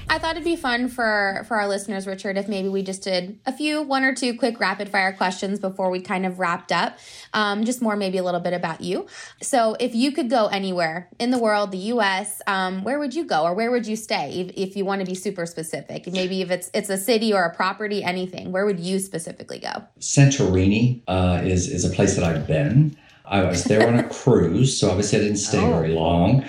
I 0.09 0.19
thought 0.19 0.33
it'd 0.33 0.45
be 0.45 0.57
fun 0.57 0.89
for 0.89 1.45
for 1.49 1.57
our 1.57 1.67
listeners, 1.67 2.07
Richard, 2.07 2.39
if 2.39 2.49
maybe 2.49 2.69
we 2.69 2.83
just 2.83 3.03
did 3.03 3.39
a 3.45 3.53
few, 3.53 3.83
one 3.83 4.05
or 4.05 4.15
two 4.15 4.39
quick 4.39 4.61
rapid 4.61 4.89
fire 4.89 5.13
questions 5.13 5.59
before 5.59 5.91
we 5.91 6.01
kind 6.01 6.25
of 6.25 6.39
wrapped 6.39 6.71
up. 6.71 6.99
Um, 7.35 7.65
just 7.65 7.83
more, 7.83 7.97
maybe 7.97 8.19
a 8.19 8.23
little 8.23 8.41
bit 8.41 8.53
about 8.53 8.81
you. 8.81 9.07
So, 9.43 9.77
if 9.81 9.95
you 9.95 10.13
could 10.13 10.31
go 10.31 10.47
anywhere 10.47 11.09
in 11.19 11.31
the 11.31 11.39
world, 11.39 11.73
the 11.73 11.79
U.S., 11.79 12.41
um, 12.47 12.85
where 12.85 12.99
would 12.99 13.15
you 13.15 13.25
go, 13.25 13.43
or 13.43 13.55
where 13.55 13.71
would 13.71 13.87
you 13.87 13.97
stay? 13.97 14.41
If, 14.41 14.71
if 14.71 14.77
you 14.77 14.85
want 14.85 15.01
to 15.01 15.07
be 15.07 15.15
super 15.15 15.45
specific, 15.45 16.07
maybe 16.07 16.41
if 16.41 16.51
it's 16.51 16.71
it's 16.73 16.89
a 16.89 16.99
city 16.99 17.33
or 17.33 17.45
a 17.45 17.55
property, 17.55 18.05
anything, 18.05 18.53
where 18.53 18.65
would 18.65 18.79
you 18.79 19.01
specifically 19.01 19.59
go? 19.59 19.85
Santorini 19.99 21.03
uh, 21.09 21.41
is 21.45 21.69
is 21.69 21.85
a 21.85 21.91
place 21.91 22.15
that 22.15 22.25
I've 22.25 22.47
been. 22.47 22.97
I 23.27 23.45
was 23.45 23.65
there 23.65 23.87
on 23.87 23.99
a 23.99 24.09
cruise, 24.09 24.79
so 24.79 24.91
obviously 24.91 25.19
I 25.19 25.23
didn't 25.23 25.39
stay 25.39 25.63
oh. 25.63 25.71
very 25.71 25.93
long. 25.93 26.45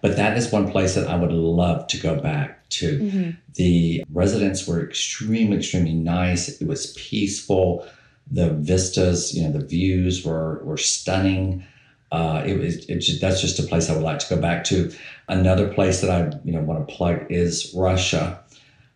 But 0.00 0.16
that 0.16 0.36
is 0.36 0.52
one 0.52 0.70
place 0.70 0.94
that 0.94 1.08
I 1.08 1.16
would 1.16 1.32
love 1.32 1.86
to 1.88 1.98
go 1.98 2.20
back 2.20 2.68
to. 2.70 2.98
Mm-hmm. 2.98 3.30
The 3.54 4.04
residents 4.12 4.66
were 4.66 4.84
extremely, 4.84 5.56
extremely 5.56 5.94
nice. 5.94 6.60
It 6.60 6.68
was 6.68 6.92
peaceful. 6.96 7.86
The 8.30 8.50
vistas, 8.50 9.34
you 9.34 9.42
know, 9.42 9.52
the 9.52 9.64
views 9.64 10.24
were 10.24 10.62
were 10.64 10.76
stunning. 10.76 11.64
Uh, 12.12 12.42
it 12.46 12.58
was 12.58 12.76
it 12.86 12.98
just, 12.98 13.20
that's 13.20 13.40
just 13.40 13.58
a 13.58 13.64
place 13.64 13.90
I 13.90 13.94
would 13.94 14.04
like 14.04 14.20
to 14.20 14.34
go 14.34 14.40
back 14.40 14.64
to. 14.64 14.92
Another 15.28 15.72
place 15.72 16.00
that 16.00 16.10
I 16.10 16.38
you 16.44 16.52
know 16.52 16.60
want 16.60 16.86
to 16.86 16.94
plug 16.94 17.26
is 17.30 17.72
Russia. 17.74 18.40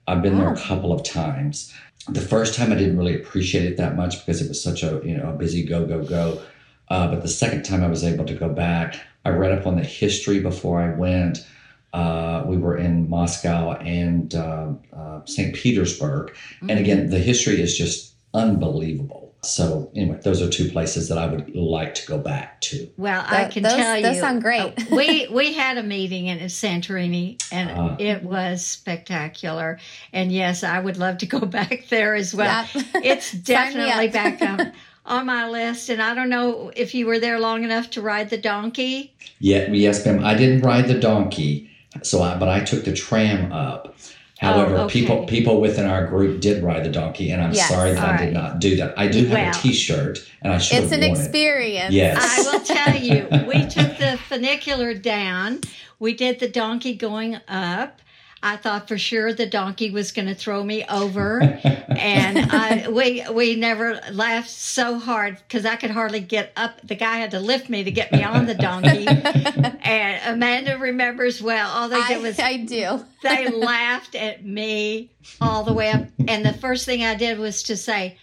I've 0.07 0.23
been 0.23 0.39
there 0.39 0.53
a 0.53 0.61
couple 0.61 0.93
of 0.93 1.03
times. 1.03 1.73
The 2.09 2.21
first 2.21 2.55
time 2.55 2.73
I 2.73 2.77
didn't 2.77 2.99
really 2.99 3.15
appreciate 3.15 3.65
it 3.65 3.77
that 3.77 3.97
much 3.97 4.19
because 4.19 4.43
it 4.43 4.49
was 4.49 4.63
such 4.63 4.83
a 4.83 5.01
you 5.05 5.17
know 5.17 5.31
a 5.31 5.33
busy 5.33 5.65
go 5.65 5.85
go 5.85 6.05
go. 6.05 6.41
Uh, 6.89 7.09
but 7.09 7.23
the 7.23 7.29
second 7.29 7.65
time 7.65 7.83
I 7.83 7.89
was 7.89 8.05
able 8.05 8.25
to 8.27 8.35
go 8.35 8.49
back, 8.49 8.97
I 9.25 9.31
read 9.31 9.57
up 9.57 9.67
on 9.67 9.77
the 9.77 9.85
history 9.85 10.41
before 10.41 10.81
I 10.81 10.95
went. 10.95 11.47
Uh, 11.93 12.43
we 12.47 12.57
were 12.57 12.77
in 12.77 13.09
Moscow 13.09 13.73
and 13.73 14.35
uh, 14.35 14.73
uh, 14.97 15.21
St. 15.27 15.55
Petersburg. 15.55 16.29
Mm-hmm. 16.31 16.71
And 16.71 16.79
again, 16.81 17.11
the 17.11 17.19
history 17.19 17.61
is 17.61 17.77
just 17.77 18.15
unbelievable. 18.35 19.35
So, 19.45 19.91
anyway, 19.97 20.21
those 20.23 20.41
are 20.41 20.49
two 20.49 20.71
places 20.71 21.09
that 21.09 21.19
I 21.19 21.27
would 21.27 21.55
like 21.57 21.97
to 21.97 22.07
go 22.07 22.17
back 22.17 22.61
to. 22.63 22.89
Well, 22.97 23.23
that, 23.23 23.33
I 23.33 23.51
can 23.51 23.65
those, 23.65 23.75
tell 23.75 23.97
you. 23.97 24.03
Those 24.05 24.21
sound 24.21 24.41
great. 24.41 24.73
Uh, 24.79 24.85
we, 24.97 25.27
we 25.29 25.53
had 25.53 25.79
a 25.79 25.83
meeting 25.83 26.29
in 26.29 26.39
Santorini 26.39 27.43
and 27.51 27.71
uh, 27.71 27.97
it 27.99 28.23
was 28.23 28.65
spectacular. 28.65 29.81
And 30.13 30.31
yes, 30.31 30.63
I 30.63 30.79
would 30.79 30.97
love 30.97 31.19
to 31.19 31.27
go 31.27 31.41
back 31.41 31.87
there 31.89 32.15
as 32.15 32.33
well. 32.33 32.67
Yep. 32.73 32.85
It's 33.03 33.33
definitely 33.33 34.09
back 34.09 34.41
on 34.41 34.73
on 35.05 35.27
my 35.27 35.49
list, 35.49 35.89
and 35.89 36.01
I 36.01 36.15
don't 36.15 36.29
know 36.29 36.71
if 36.77 36.95
you 36.95 37.07
were 37.07 37.19
there 37.19 37.41
long 37.41 37.65
enough 37.65 37.91
to 37.91 38.03
ride 38.03 38.31
the 38.31 38.39
donkey. 38.39 39.13
Yeah, 39.41 39.69
yes, 39.71 40.05
ma'am. 40.07 40.25
I 40.25 40.35
didn't 40.35 40.63
ride 40.63 40.89
the 40.89 40.99
donkey, 40.99 41.71
so 42.03 42.23
I, 42.23 42.39
but 42.39 42.49
I 42.49 42.61
took 42.61 42.85
the 42.85 42.93
tram 42.93 43.53
up. 43.53 43.97
Oh, 44.45 44.47
However, 44.47 44.77
oh, 44.77 44.85
okay. 44.85 45.01
people 45.01 45.25
people 45.27 45.61
within 45.61 45.87
our 45.87 46.07
group 46.07 46.41
did 46.41 46.63
ride 46.63 46.85
the 46.85 46.91
donkey, 46.91 47.31
and 47.31 47.43
I'm 47.43 47.53
yes, 47.53 47.69
sorry 47.69 47.93
that 47.93 48.05
I 48.05 48.11
right. 48.11 48.25
did 48.25 48.35
not 48.35 48.59
do 48.59 48.77
that. 48.77 48.99
I 48.99 49.07
do 49.07 49.25
have 49.27 49.39
well, 49.39 49.51
a 49.51 49.55
T-shirt, 49.55 50.19
and 50.43 50.53
I 50.53 50.59
should. 50.59 50.83
It's 50.83 50.93
an 50.93 51.05
experience. 51.05 51.95
It. 51.95 51.97
Yes, 51.97 52.49
I 52.49 52.53
will 52.53 52.65
tell 52.65 52.97
you. 52.97 53.47
We 53.47 53.67
took 53.69 53.99
the 53.99 54.19
funicular 54.29 54.95
down. 54.95 55.61
We 56.01 56.15
did 56.15 56.41
the 56.41 56.49
donkey 56.49 56.95
going 56.95 57.37
up 57.47 58.02
I 58.43 58.57
thought 58.57 58.89
for 58.89 58.99
sure 58.99 59.33
the 59.33 59.47
donkey 59.47 59.91
was 59.91 60.11
going 60.11 60.27
to 60.27 60.35
throw 60.35 60.65
me 60.65 60.85
over, 60.89 61.41
and 61.89 62.39
I, 62.51 62.89
we 62.89 63.25
we 63.33 63.55
never 63.55 64.01
laughed 64.11 64.51
so 64.51 64.99
hard 64.99 65.37
because 65.37 65.65
I 65.65 65.77
could 65.77 65.91
hardly 65.91 66.21
get 66.21 66.53
up. 66.57 66.81
The 66.83 66.97
guy 66.97 67.19
had 67.19 67.31
to 67.33 67.41
lift 67.41 67.69
me 67.69 67.85
to 67.85 67.91
get 67.93 68.11
me 68.11 68.25
on 68.25 68.47
the 68.47 68.55
donkey, 68.55 69.07
and 69.83 70.35
Amanda 70.35 70.77
remembers 70.77 71.41
well. 71.41 71.71
All 71.71 71.89
they 71.89 72.03
did 72.09 72.23
was 72.23 72.39
I 72.39 72.57
do. 72.59 73.05
They 73.23 73.49
laughed 73.49 74.17
at 74.17 74.45
me 74.45 75.13
all 75.41 75.63
the 75.63 75.73
way 75.73 75.93
up, 75.93 76.07
and 76.27 76.45
the 76.45 76.53
first 76.53 76.87
thing 76.87 77.05
I 77.05 77.15
did 77.15 77.39
was 77.39 77.63
to 77.65 77.77
say. 77.77 78.19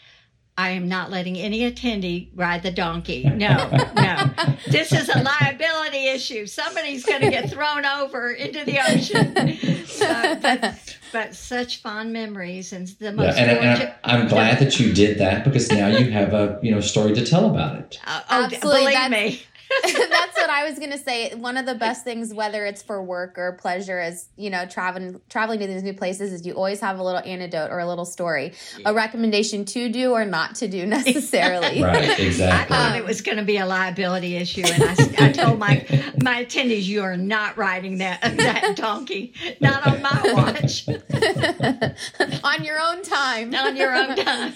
I 0.58 0.72
am 0.72 0.90
not 0.90 1.10
letting 1.10 1.38
any 1.38 1.72
attendee 1.72 2.32
ride 2.36 2.64
the 2.64 2.72
donkey. 2.72 3.24
No, 3.24 3.70
no. 3.96 4.30
This 4.68 4.92
is 4.92 5.08
a 5.08 5.20
liability 5.24 6.08
issue. 6.10 6.46
Somebody's 6.46 7.06
going 7.06 7.22
to 7.22 7.30
get 7.30 7.50
thrown 7.50 7.86
over 7.86 8.32
into 8.32 8.66
the 8.66 8.80
ocean. 8.80 9.79
So, 10.10 10.36
but, 10.41 10.98
but, 11.12 11.36
such 11.36 11.82
fond 11.82 12.12
memories 12.13 12.74
and 12.74 12.88
the 12.88 13.12
most. 13.12 13.38
Yeah, 13.38 13.43
and, 13.43 13.82
and 13.82 13.95
I'm, 14.04 14.28
glad 14.28 14.60
that 14.60 14.80
you 14.80 14.93
did 14.93 15.17
that 15.19 15.43
because 15.43 15.72
now 15.72 15.88
you 15.88 16.12
have 16.12 16.34
a 16.34 16.60
you 16.62 16.72
know 16.72 16.82
story 16.82 17.13
to 17.15 17.26
tell 17.26 17.50
about 17.50 17.76
it. 17.78 18.00
Uh, 18.06 18.22
oh, 18.30 18.43
Absolutely, 18.45 18.80
believe 18.80 18.93
that's, 18.93 19.12
me. 19.12 19.41
That's 20.60 20.80
what 20.80 20.86
I 20.86 20.91
was 20.91 21.06
gonna 21.06 21.30
say. 21.30 21.36
One 21.36 21.58
of 21.58 21.65
the 21.65 21.76
best 21.76 22.04
things, 22.04 22.34
whether 22.34 22.65
it's 22.65 22.82
for 22.82 23.02
work 23.02 23.38
or 23.38 23.54
pleasure, 23.54 24.02
is 24.02 24.28
you 24.36 24.50
know 24.50 24.65
traveling 24.65 25.22
traveling 25.30 25.60
to 25.60 25.67
these 25.67 25.84
new 25.84 25.93
places, 25.93 26.34
is 26.34 26.45
you 26.45 26.54
always 26.54 26.80
have 26.82 27.00
a 27.00 27.04
little 27.04 27.22
anecdote 27.22 27.69
or 27.72 27.80
a 27.80 27.88
little 27.88 28.06
story, 28.06 28.54
a 28.86 28.93
recommendation 28.93 29.65
to 29.65 29.89
do 29.89 30.12
or 30.12 30.26
not 30.26 30.56
to 30.56 30.67
do 30.67 30.86
necessarily. 30.86 31.82
right, 31.82 32.19
exactly. 32.19 32.76
I 32.76 32.80
thought 32.80 32.98
it 32.98 33.06
was 33.06 33.22
going 33.22 33.38
to 33.38 33.43
be 33.43 33.58
a 33.58 33.65
liability 33.65 34.36
issue, 34.36 34.63
and 34.65 34.84
I, 34.84 35.28
I 35.28 35.32
told 35.32 35.60
my 35.60 35.86
my 36.22 36.45
attendees, 36.45 36.86
"You 36.86 37.04
are 37.04 37.17
not 37.17 37.58
riding 37.58 38.00
that 38.00 38.22
that 38.38 38.76
donkey, 38.76 39.34
not 39.60 39.86
on 39.88 40.02
my 40.02 40.34
watch, 40.34 40.88
on 42.43 42.63
your 42.63 42.80
own 42.80 43.02
time, 43.04 43.54
on 43.56 43.76
your 43.76 43.95
own 43.95 44.15
time." 44.15 44.54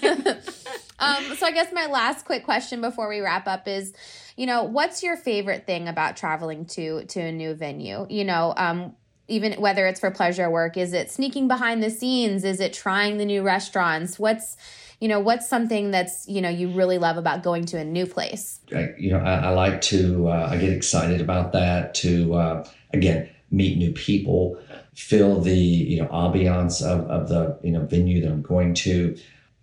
um, 0.98 1.24
so 1.36 1.46
I 1.46 1.50
guess 1.52 1.72
my 1.72 1.86
last 1.86 2.24
quick 2.24 2.44
question 2.44 2.80
before 2.80 3.08
we 3.08 3.20
wrap 3.20 3.46
up 3.46 3.68
is 3.68 3.94
you 4.36 4.46
know, 4.46 4.64
what's 4.64 5.02
your 5.02 5.16
favorite 5.16 5.66
thing 5.66 5.88
about 5.88 6.16
traveling 6.16 6.64
to 6.66 7.04
to 7.06 7.20
a 7.20 7.32
new 7.32 7.54
venue? 7.54 8.06
You 8.08 8.24
know, 8.24 8.54
um, 8.56 8.94
even 9.28 9.54
whether 9.60 9.86
it's 9.86 10.00
for 10.00 10.10
pleasure 10.10 10.50
work, 10.50 10.76
is 10.76 10.92
it 10.92 11.10
sneaking 11.10 11.48
behind 11.48 11.82
the 11.82 11.90
scenes? 11.90 12.44
Is 12.44 12.60
it 12.60 12.72
trying 12.72 13.18
the 13.18 13.24
new 13.24 13.42
restaurants? 13.42 14.18
What's 14.18 14.56
you 15.00 15.08
know 15.08 15.20
what's 15.20 15.48
something 15.48 15.90
that's 15.90 16.26
you 16.28 16.40
know 16.40 16.48
you 16.48 16.70
really 16.70 16.96
love 16.96 17.18
about 17.18 17.42
going 17.42 17.66
to 17.66 17.78
a 17.78 17.84
new 17.84 18.06
place 18.06 18.60
I, 18.74 18.94
you 18.98 19.10
know 19.10 19.18
I, 19.18 19.34
I 19.34 19.48
like 19.50 19.82
to 19.82 20.28
uh, 20.28 20.48
i 20.50 20.56
get 20.56 20.72
excited 20.72 21.20
about 21.20 21.52
that 21.52 21.94
to 21.96 22.34
uh, 22.34 22.68
again 22.94 23.28
meet 23.50 23.76
new 23.76 23.92
people 23.92 24.58
feel 24.94 25.40
the 25.40 25.54
you 25.54 26.00
know 26.00 26.08
ambiance 26.08 26.82
of, 26.82 27.04
of 27.10 27.28
the 27.28 27.58
you 27.62 27.72
know 27.72 27.84
venue 27.84 28.22
that 28.22 28.30
i'm 28.30 28.40
going 28.40 28.72
to 28.74 29.14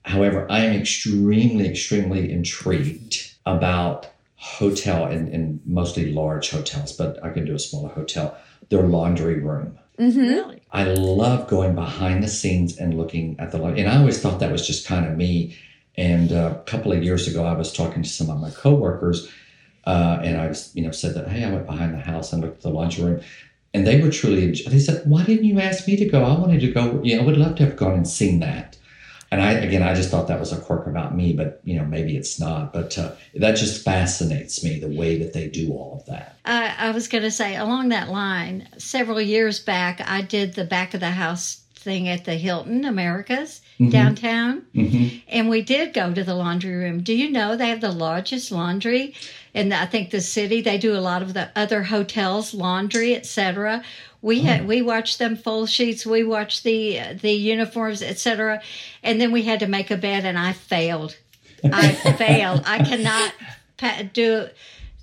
however 0.04 0.46
i 0.52 0.60
am 0.60 0.80
extremely 0.80 1.68
extremely 1.68 2.32
intrigued 2.32 3.34
about 3.46 4.11
hotel 4.42 5.06
and, 5.06 5.28
and 5.30 5.62
mostly 5.66 6.12
large 6.12 6.50
hotels, 6.50 6.92
but 6.92 7.24
I 7.24 7.30
can 7.30 7.46
do 7.46 7.54
a 7.54 7.60
smaller 7.60 7.90
hotel, 7.90 8.36
their 8.70 8.82
laundry 8.82 9.40
room. 9.40 9.78
Mm-hmm. 10.00 10.20
Really? 10.20 10.62
I 10.72 10.86
love 10.86 11.48
going 11.48 11.76
behind 11.76 12.24
the 12.24 12.28
scenes 12.28 12.76
and 12.76 12.98
looking 12.98 13.40
at 13.40 13.52
the 13.52 13.60
laundry. 13.60 13.82
And 13.82 13.90
I 13.90 14.00
always 14.00 14.20
thought 14.20 14.40
that 14.40 14.52
was 14.52 14.66
just 14.66 14.88
kind 14.88 15.06
of 15.06 15.16
me. 15.16 15.56
And 15.96 16.32
uh, 16.32 16.56
a 16.60 16.64
couple 16.64 16.92
of 16.92 17.04
years 17.04 17.28
ago, 17.28 17.46
I 17.46 17.54
was 17.54 17.72
talking 17.72 18.02
to 18.02 18.10
some 18.10 18.32
of 18.32 18.40
my 18.40 18.50
coworkers, 18.50 19.30
uh, 19.86 20.20
and 20.24 20.42
I 20.42 20.48
was, 20.48 20.76
you 20.76 20.82
know, 20.82 20.92
said 20.92 21.14
that, 21.14 21.28
hey, 21.28 21.44
I 21.44 21.52
went 21.52 21.68
behind 21.68 21.94
the 21.94 22.00
house 22.00 22.34
and 22.34 22.42
looked 22.42 22.58
at 22.58 22.64
the 22.64 22.70
laundry 22.70 23.04
room. 23.04 23.22
And 23.76 23.86
they 23.86 24.02
were 24.02 24.10
truly, 24.10 24.52
they 24.52 24.80
said, 24.80 25.04
why 25.06 25.24
didn't 25.24 25.46
you 25.46 25.60
ask 25.60 25.88
me 25.88 25.98
to 25.98 26.06
go? 26.06 26.24
I 26.24 26.40
wanted 26.40 26.62
to 26.62 26.72
go, 26.72 27.00
you 27.04 27.16
know, 27.16 27.22
I 27.22 27.26
would 27.26 27.38
love 27.38 27.56
to 27.58 27.66
have 27.66 27.76
gone 27.76 27.94
and 27.94 28.08
seen 28.08 28.40
that 28.40 28.78
and 29.32 29.42
I 29.42 29.54
again, 29.54 29.82
I 29.82 29.94
just 29.94 30.10
thought 30.10 30.28
that 30.28 30.40
was 30.40 30.52
a 30.52 30.60
quirk 30.60 30.88
about 30.88 31.16
me, 31.16 31.32
but 31.32 31.62
you 31.64 31.78
know, 31.78 31.86
maybe 31.86 32.18
it's 32.18 32.38
not. 32.38 32.74
But 32.74 32.98
uh, 32.98 33.14
that 33.36 33.56
just 33.56 33.84
fascinates 33.84 34.62
me 34.62 34.78
the 34.78 34.90
way 34.90 35.18
that 35.20 35.32
they 35.32 35.48
do 35.48 35.72
all 35.72 35.98
of 36.00 36.06
that. 36.08 36.38
I 36.44 36.92
was 36.92 37.08
going 37.08 37.24
to 37.24 37.32
say 37.32 37.56
along 37.56 37.90
that 37.90 38.10
line. 38.10 38.68
Several 38.78 39.22
years 39.22 39.60
back, 39.60 40.02
I 40.06 40.22
did 40.22 40.54
the 40.54 40.66
back 40.66 40.94
of 40.94 41.00
the 41.00 41.12
house 41.12 41.61
thing 41.82 42.08
at 42.08 42.26
the 42.26 42.36
Hilton 42.36 42.86
Americas 42.86 43.62
mm-hmm. 43.80 43.90
downtown, 43.90 44.66
mm-hmm. 44.74 45.18
and 45.28 45.50
we 45.50 45.62
did 45.62 45.94
go 45.94 46.14
to 46.14 46.24
the 46.24 46.36
laundry 46.36 46.76
room. 46.76 47.02
Do 47.02 47.14
you 47.14 47.30
know 47.30 47.56
they 47.56 47.70
have 47.70 47.82
the 47.82 47.92
largest 47.92 48.52
laundry? 48.52 49.16
And 49.54 49.74
I 49.74 49.86
think 49.86 50.12
the 50.12 50.22
city 50.22 50.62
they 50.62 50.78
do 50.78 50.96
a 50.96 51.02
lot 51.02 51.22
of 51.22 51.34
the 51.34 51.50
other 51.56 51.84
hotels 51.84 52.54
laundry, 52.54 53.16
etc. 53.16 53.84
We 54.22 54.42
had 54.42 54.68
we 54.68 54.82
watched 54.82 55.20
them 55.20 55.36
fold 55.36 55.70
sheets. 55.70 56.06
We 56.06 56.24
watched 56.24 56.64
the 56.64 57.00
the 57.20 57.32
uniforms, 57.32 58.02
etc. 58.02 58.62
And 59.04 59.20
then 59.20 59.32
we 59.32 59.42
had 59.42 59.60
to 59.60 59.68
make 59.68 59.92
a 59.92 59.98
bed, 59.98 60.26
and 60.26 60.38
I 60.38 60.54
failed. 60.54 61.18
I 61.64 61.92
failed. 62.18 62.64
I 62.66 62.84
cannot 62.84 63.34
pa- 63.78 64.04
do 64.14 64.48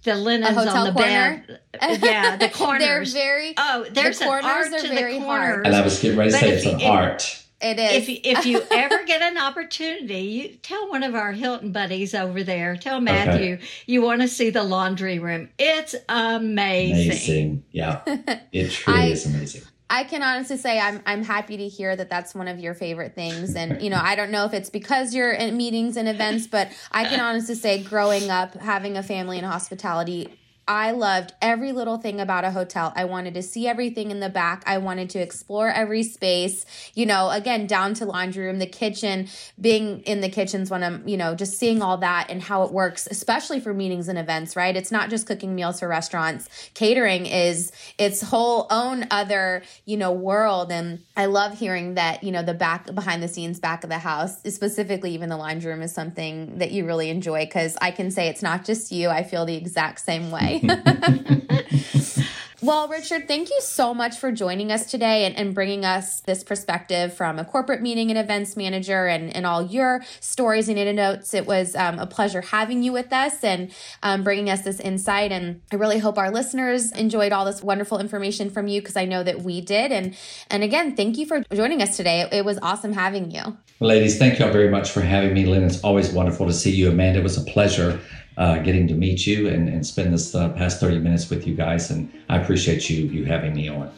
the 0.04 0.14
linens 0.14 0.56
on 0.56 0.84
the 0.84 0.92
corner? 0.92 1.44
bed. 1.46 1.60
Yeah, 2.02 2.36
the 2.36 2.48
corners. 2.48 3.12
They're 3.12 3.38
very. 3.38 3.54
Oh, 3.56 3.86
there's 3.90 4.18
the 4.18 4.24
corners 4.24 4.44
an 4.44 4.74
art 4.74 4.82
to 4.82 4.88
the 4.88 4.96
corners. 4.96 5.24
Hard. 5.24 5.66
And 5.66 5.76
I 5.76 5.82
was 5.82 6.00
getting 6.00 6.18
ready 6.18 6.30
to 6.30 6.36
say 6.36 6.50
it's 6.50 6.66
an 6.66 6.82
art. 6.82 7.44
It 7.60 7.78
is. 7.78 8.08
If, 8.08 8.20
if 8.24 8.46
you 8.46 8.62
ever 8.70 9.04
get 9.04 9.20
an 9.20 9.36
opportunity, 9.36 10.20
you 10.20 10.48
tell 10.56 10.88
one 10.90 11.02
of 11.02 11.14
our 11.14 11.32
Hilton 11.32 11.72
buddies 11.72 12.14
over 12.14 12.42
there, 12.42 12.76
tell 12.76 13.00
Matthew, 13.00 13.54
okay. 13.54 13.64
you 13.86 14.00
want 14.02 14.22
to 14.22 14.28
see 14.28 14.50
the 14.50 14.62
laundry 14.62 15.18
room. 15.18 15.48
It's 15.58 15.94
amazing. 16.08 17.06
Amazing. 17.06 17.64
Yeah. 17.72 18.02
It 18.52 18.70
truly 18.70 19.00
I, 19.00 19.06
is 19.06 19.26
amazing. 19.26 19.62
I 19.90 20.04
can 20.04 20.22
honestly 20.22 20.56
say 20.56 20.78
I'm 20.78 21.02
I'm 21.06 21.24
happy 21.24 21.56
to 21.56 21.68
hear 21.68 21.96
that 21.96 22.10
that's 22.10 22.34
one 22.34 22.48
of 22.48 22.58
your 22.58 22.74
favorite 22.74 23.14
things. 23.14 23.54
And 23.54 23.80
you 23.82 23.90
know 23.90 24.00
I 24.00 24.16
don't 24.16 24.30
know 24.30 24.44
if 24.44 24.52
it's 24.52 24.70
because 24.70 25.14
you're 25.14 25.32
in 25.32 25.56
meetings 25.56 25.96
and 25.96 26.08
events 26.08 26.46
but 26.46 26.68
I 26.92 27.04
can 27.04 27.20
honestly 27.20 27.54
say 27.54 27.82
growing 27.82 28.30
up 28.30 28.54
having 28.54 28.96
a 28.96 29.02
family 29.02 29.38
in 29.38 29.44
hospitality 29.44 30.28
I 30.68 30.90
loved 30.90 31.32
every 31.40 31.72
little 31.72 31.96
thing 31.96 32.20
about 32.20 32.44
a 32.44 32.50
hotel. 32.50 32.92
I 32.94 33.06
wanted 33.06 33.32
to 33.34 33.42
see 33.42 33.66
everything 33.66 34.10
in 34.10 34.20
the 34.20 34.28
back. 34.28 34.62
I 34.66 34.76
wanted 34.76 35.08
to 35.10 35.18
explore 35.18 35.70
every 35.70 36.02
space, 36.02 36.66
you 36.94 37.06
know, 37.06 37.30
again, 37.30 37.66
down 37.66 37.94
to 37.94 38.04
laundry 38.04 38.44
room, 38.44 38.58
the 38.58 38.66
kitchen, 38.66 39.28
being 39.58 40.00
in 40.02 40.20
the 40.20 40.28
kitchens 40.28 40.70
when 40.70 40.84
I'm, 40.84 41.08
you 41.08 41.16
know, 41.16 41.34
just 41.34 41.58
seeing 41.58 41.80
all 41.80 41.96
that 41.98 42.30
and 42.30 42.42
how 42.42 42.64
it 42.64 42.72
works, 42.72 43.08
especially 43.10 43.60
for 43.60 43.72
meetings 43.72 44.08
and 44.08 44.18
events, 44.18 44.56
right? 44.56 44.76
It's 44.76 44.92
not 44.92 45.08
just 45.08 45.26
cooking 45.26 45.54
meals 45.54 45.80
for 45.80 45.88
restaurants. 45.88 46.50
Catering 46.74 47.24
is 47.24 47.72
its 47.96 48.20
whole 48.20 48.66
own 48.70 49.06
other, 49.10 49.62
you 49.86 49.96
know, 49.96 50.12
world. 50.12 50.70
And 50.70 51.02
I 51.16 51.26
love 51.26 51.58
hearing 51.58 51.94
that, 51.94 52.22
you 52.22 52.30
know, 52.30 52.42
the 52.42 52.52
back 52.52 52.94
behind 52.94 53.22
the 53.22 53.28
scenes 53.28 53.58
back 53.58 53.84
of 53.84 53.90
the 53.90 53.98
house, 53.98 54.42
specifically 54.42 55.12
even 55.12 55.30
the 55.30 55.38
laundry 55.38 55.72
room 55.72 55.80
is 55.80 55.94
something 55.94 56.58
that 56.58 56.72
you 56.72 56.84
really 56.84 57.08
enjoy 57.08 57.46
because 57.46 57.74
I 57.80 57.90
can 57.90 58.10
say 58.10 58.28
it's 58.28 58.42
not 58.42 58.66
just 58.66 58.92
you. 58.92 59.08
I 59.08 59.22
feel 59.22 59.46
the 59.46 59.56
exact 59.56 60.00
same 60.00 60.30
way. 60.30 60.57
Well, 62.60 62.88
Richard, 62.88 63.28
thank 63.28 63.50
you 63.50 63.60
so 63.60 63.94
much 63.94 64.18
for 64.18 64.32
joining 64.32 64.72
us 64.72 64.90
today 64.90 65.24
and, 65.24 65.36
and, 65.36 65.54
bringing 65.54 65.84
us 65.84 66.20
this 66.20 66.42
perspective 66.42 67.14
from 67.14 67.38
a 67.38 67.44
corporate 67.44 67.80
meeting 67.80 68.10
and 68.10 68.18
events 68.18 68.56
manager 68.56 69.06
and, 69.06 69.34
and 69.34 69.46
all 69.46 69.62
your 69.62 70.02
stories 70.18 70.68
and 70.68 70.76
anecdotes. 70.76 70.88
It 70.88 70.96
notes 70.96 71.34
it 71.34 71.46
was 71.46 71.76
um, 71.76 72.00
a 72.00 72.06
pleasure 72.06 72.40
having 72.40 72.82
you 72.82 72.92
with 72.92 73.12
us 73.12 73.44
and 73.44 73.72
um, 74.02 74.24
bringing 74.24 74.50
us 74.50 74.62
this 74.62 74.80
insight. 74.80 75.30
And 75.30 75.62
I 75.72 75.76
really 75.76 76.00
hope 76.00 76.18
our 76.18 76.32
listeners 76.32 76.90
enjoyed 76.90 77.30
all 77.30 77.44
this 77.44 77.62
wonderful 77.62 78.00
information 78.00 78.50
from 78.50 78.66
you 78.66 78.80
because 78.80 78.96
I 78.96 79.04
know 79.04 79.22
that 79.22 79.42
we 79.42 79.60
did. 79.60 79.92
And 79.92 80.16
and 80.50 80.64
again, 80.64 80.96
thank 80.96 81.16
you 81.16 81.26
for 81.26 81.44
joining 81.54 81.80
us 81.80 81.96
today. 81.96 82.22
It, 82.22 82.32
it 82.32 82.44
was 82.44 82.58
awesome 82.60 82.92
having 82.92 83.30
you. 83.30 83.56
Ladies, 83.78 84.18
thank 84.18 84.40
you 84.40 84.44
all 84.44 84.52
very 84.52 84.68
much 84.68 84.90
for 84.90 85.00
having 85.00 85.32
me. 85.32 85.46
Lynn, 85.46 85.62
it's 85.62 85.82
always 85.84 86.10
wonderful 86.10 86.46
to 86.46 86.52
see 86.52 86.72
you. 86.72 86.90
Amanda, 86.90 87.20
it 87.20 87.22
was 87.22 87.38
a 87.38 87.44
pleasure 87.44 88.00
uh, 88.38 88.58
getting 88.60 88.86
to 88.88 88.94
meet 88.94 89.26
you 89.26 89.48
and, 89.48 89.68
and 89.68 89.84
spend 89.84 90.14
this 90.14 90.34
uh, 90.34 90.48
past 90.50 90.80
30 90.80 91.00
minutes 91.00 91.28
with 91.28 91.46
you 91.46 91.54
guys. 91.54 91.90
And 91.90 92.10
I 92.28 92.38
appreciate 92.38 92.88
you 92.88 93.06
you 93.06 93.24
having 93.24 93.54
me 93.54 93.68
on. 93.68 93.92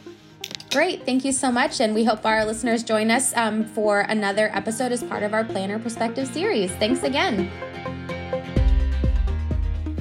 Great. 0.71 1.05
Thank 1.05 1.23
you 1.23 1.31
so 1.31 1.51
much. 1.51 1.79
And 1.79 1.93
we 1.93 2.03
hope 2.03 2.25
our 2.25 2.43
listeners 2.45 2.81
join 2.83 3.11
us 3.11 3.35
um, 3.37 3.65
for 3.65 4.01
another 4.01 4.49
episode 4.53 4.91
as 4.91 5.03
part 5.03 5.21
of 5.21 5.33
our 5.33 5.43
Planner 5.43 5.79
Perspective 5.79 6.27
series. 6.27 6.71
Thanks 6.73 7.03
again. 7.03 7.51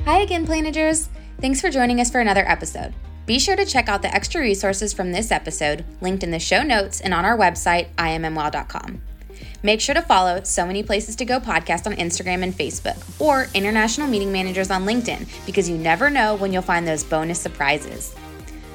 Hi 0.06 0.20
again, 0.20 0.46
Planagers. 0.46 1.08
Thanks 1.40 1.60
for 1.60 1.70
joining 1.70 2.00
us 2.00 2.10
for 2.10 2.20
another 2.20 2.48
episode. 2.48 2.94
Be 3.26 3.38
sure 3.38 3.56
to 3.56 3.66
check 3.66 3.88
out 3.88 4.02
the 4.02 4.12
extra 4.14 4.40
resources 4.40 4.92
from 4.92 5.12
this 5.12 5.30
episode 5.30 5.84
linked 6.00 6.22
in 6.22 6.30
the 6.30 6.38
show 6.38 6.62
notes 6.62 7.00
and 7.00 7.12
on 7.12 7.24
our 7.24 7.36
website, 7.36 7.94
immwow.com. 7.96 9.02
Make 9.62 9.82
sure 9.82 9.94
to 9.94 10.00
follow 10.00 10.42
So 10.42 10.64
Many 10.66 10.82
Places 10.82 11.16
to 11.16 11.26
Go 11.26 11.38
podcast 11.38 11.86
on 11.86 11.94
Instagram 11.96 12.42
and 12.42 12.54
Facebook 12.54 12.96
or 13.20 13.46
International 13.52 14.08
Meeting 14.08 14.32
Managers 14.32 14.70
on 14.70 14.86
LinkedIn 14.86 15.28
because 15.44 15.68
you 15.68 15.76
never 15.76 16.08
know 16.08 16.34
when 16.36 16.50
you'll 16.50 16.62
find 16.62 16.88
those 16.88 17.04
bonus 17.04 17.38
surprises. 17.38 18.14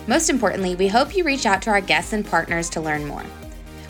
Most 0.05 0.29
importantly, 0.29 0.75
we 0.75 0.87
hope 0.87 1.15
you 1.15 1.23
reach 1.23 1.47
out 1.47 1.63
to 1.63 1.71
our 1.71 1.81
guests 1.81 2.13
and 2.13 2.23
partners 2.23 2.69
to 2.69 2.81
learn 2.81 3.05
more. 3.07 3.23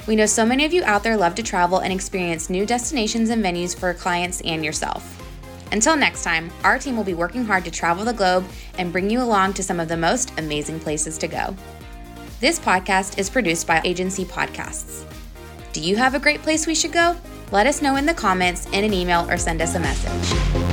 We 0.08 0.16
know 0.16 0.26
so 0.26 0.46
many 0.46 0.64
of 0.64 0.72
you 0.72 0.86
out 0.86 1.04
there 1.04 1.18
love 1.18 1.36
to 1.36 1.44
travel 1.44 1.80
and 1.80 1.92
experience 1.92 2.50
new 2.50 2.66
destinations 2.66 3.30
and 3.30 3.44
venues 3.44 3.78
for 3.78 3.94
clients 3.94 4.40
and 4.42 4.64
yourself. 4.64 5.22
Until 5.74 5.98
next 5.98 6.24
time, 6.24 6.50
our 6.64 6.80
team 6.80 6.96
will 6.96 7.04
be 7.04 7.14
working 7.14 7.44
hard 7.44 7.66
to 7.66 7.72
travel 7.72 8.06
the 8.06 8.14
globe 8.14 8.46
and 8.78 8.94
bring 8.94 9.10
you 9.10 9.22
along 9.22 9.54
to 9.54 9.64
some 9.64 9.82
of 9.82 9.90
the 9.90 9.98
most 9.98 10.32
amazing 10.38 10.80
places 10.80 11.18
to 11.18 11.28
go. 11.28 11.54
This 12.40 12.58
podcast 12.58 13.18
is 13.18 13.30
produced 13.30 13.68
by 13.68 13.82
Agency 13.84 14.24
Podcasts. 14.24 15.04
Do 15.76 15.82
you 15.82 15.98
have 15.98 16.16
a 16.16 16.20
great 16.20 16.42
place 16.42 16.66
we 16.66 16.74
should 16.74 16.94
go? 16.94 17.18
Let 17.52 17.68
us 17.68 17.82
know 17.82 17.98
in 17.98 18.06
the 18.06 18.14
comments, 18.14 18.66
in 18.68 18.86
an 18.86 18.94
email, 18.94 19.30
or 19.30 19.36
send 19.36 19.62
us 19.62 19.76
a 19.76 19.80
message. 19.82 20.65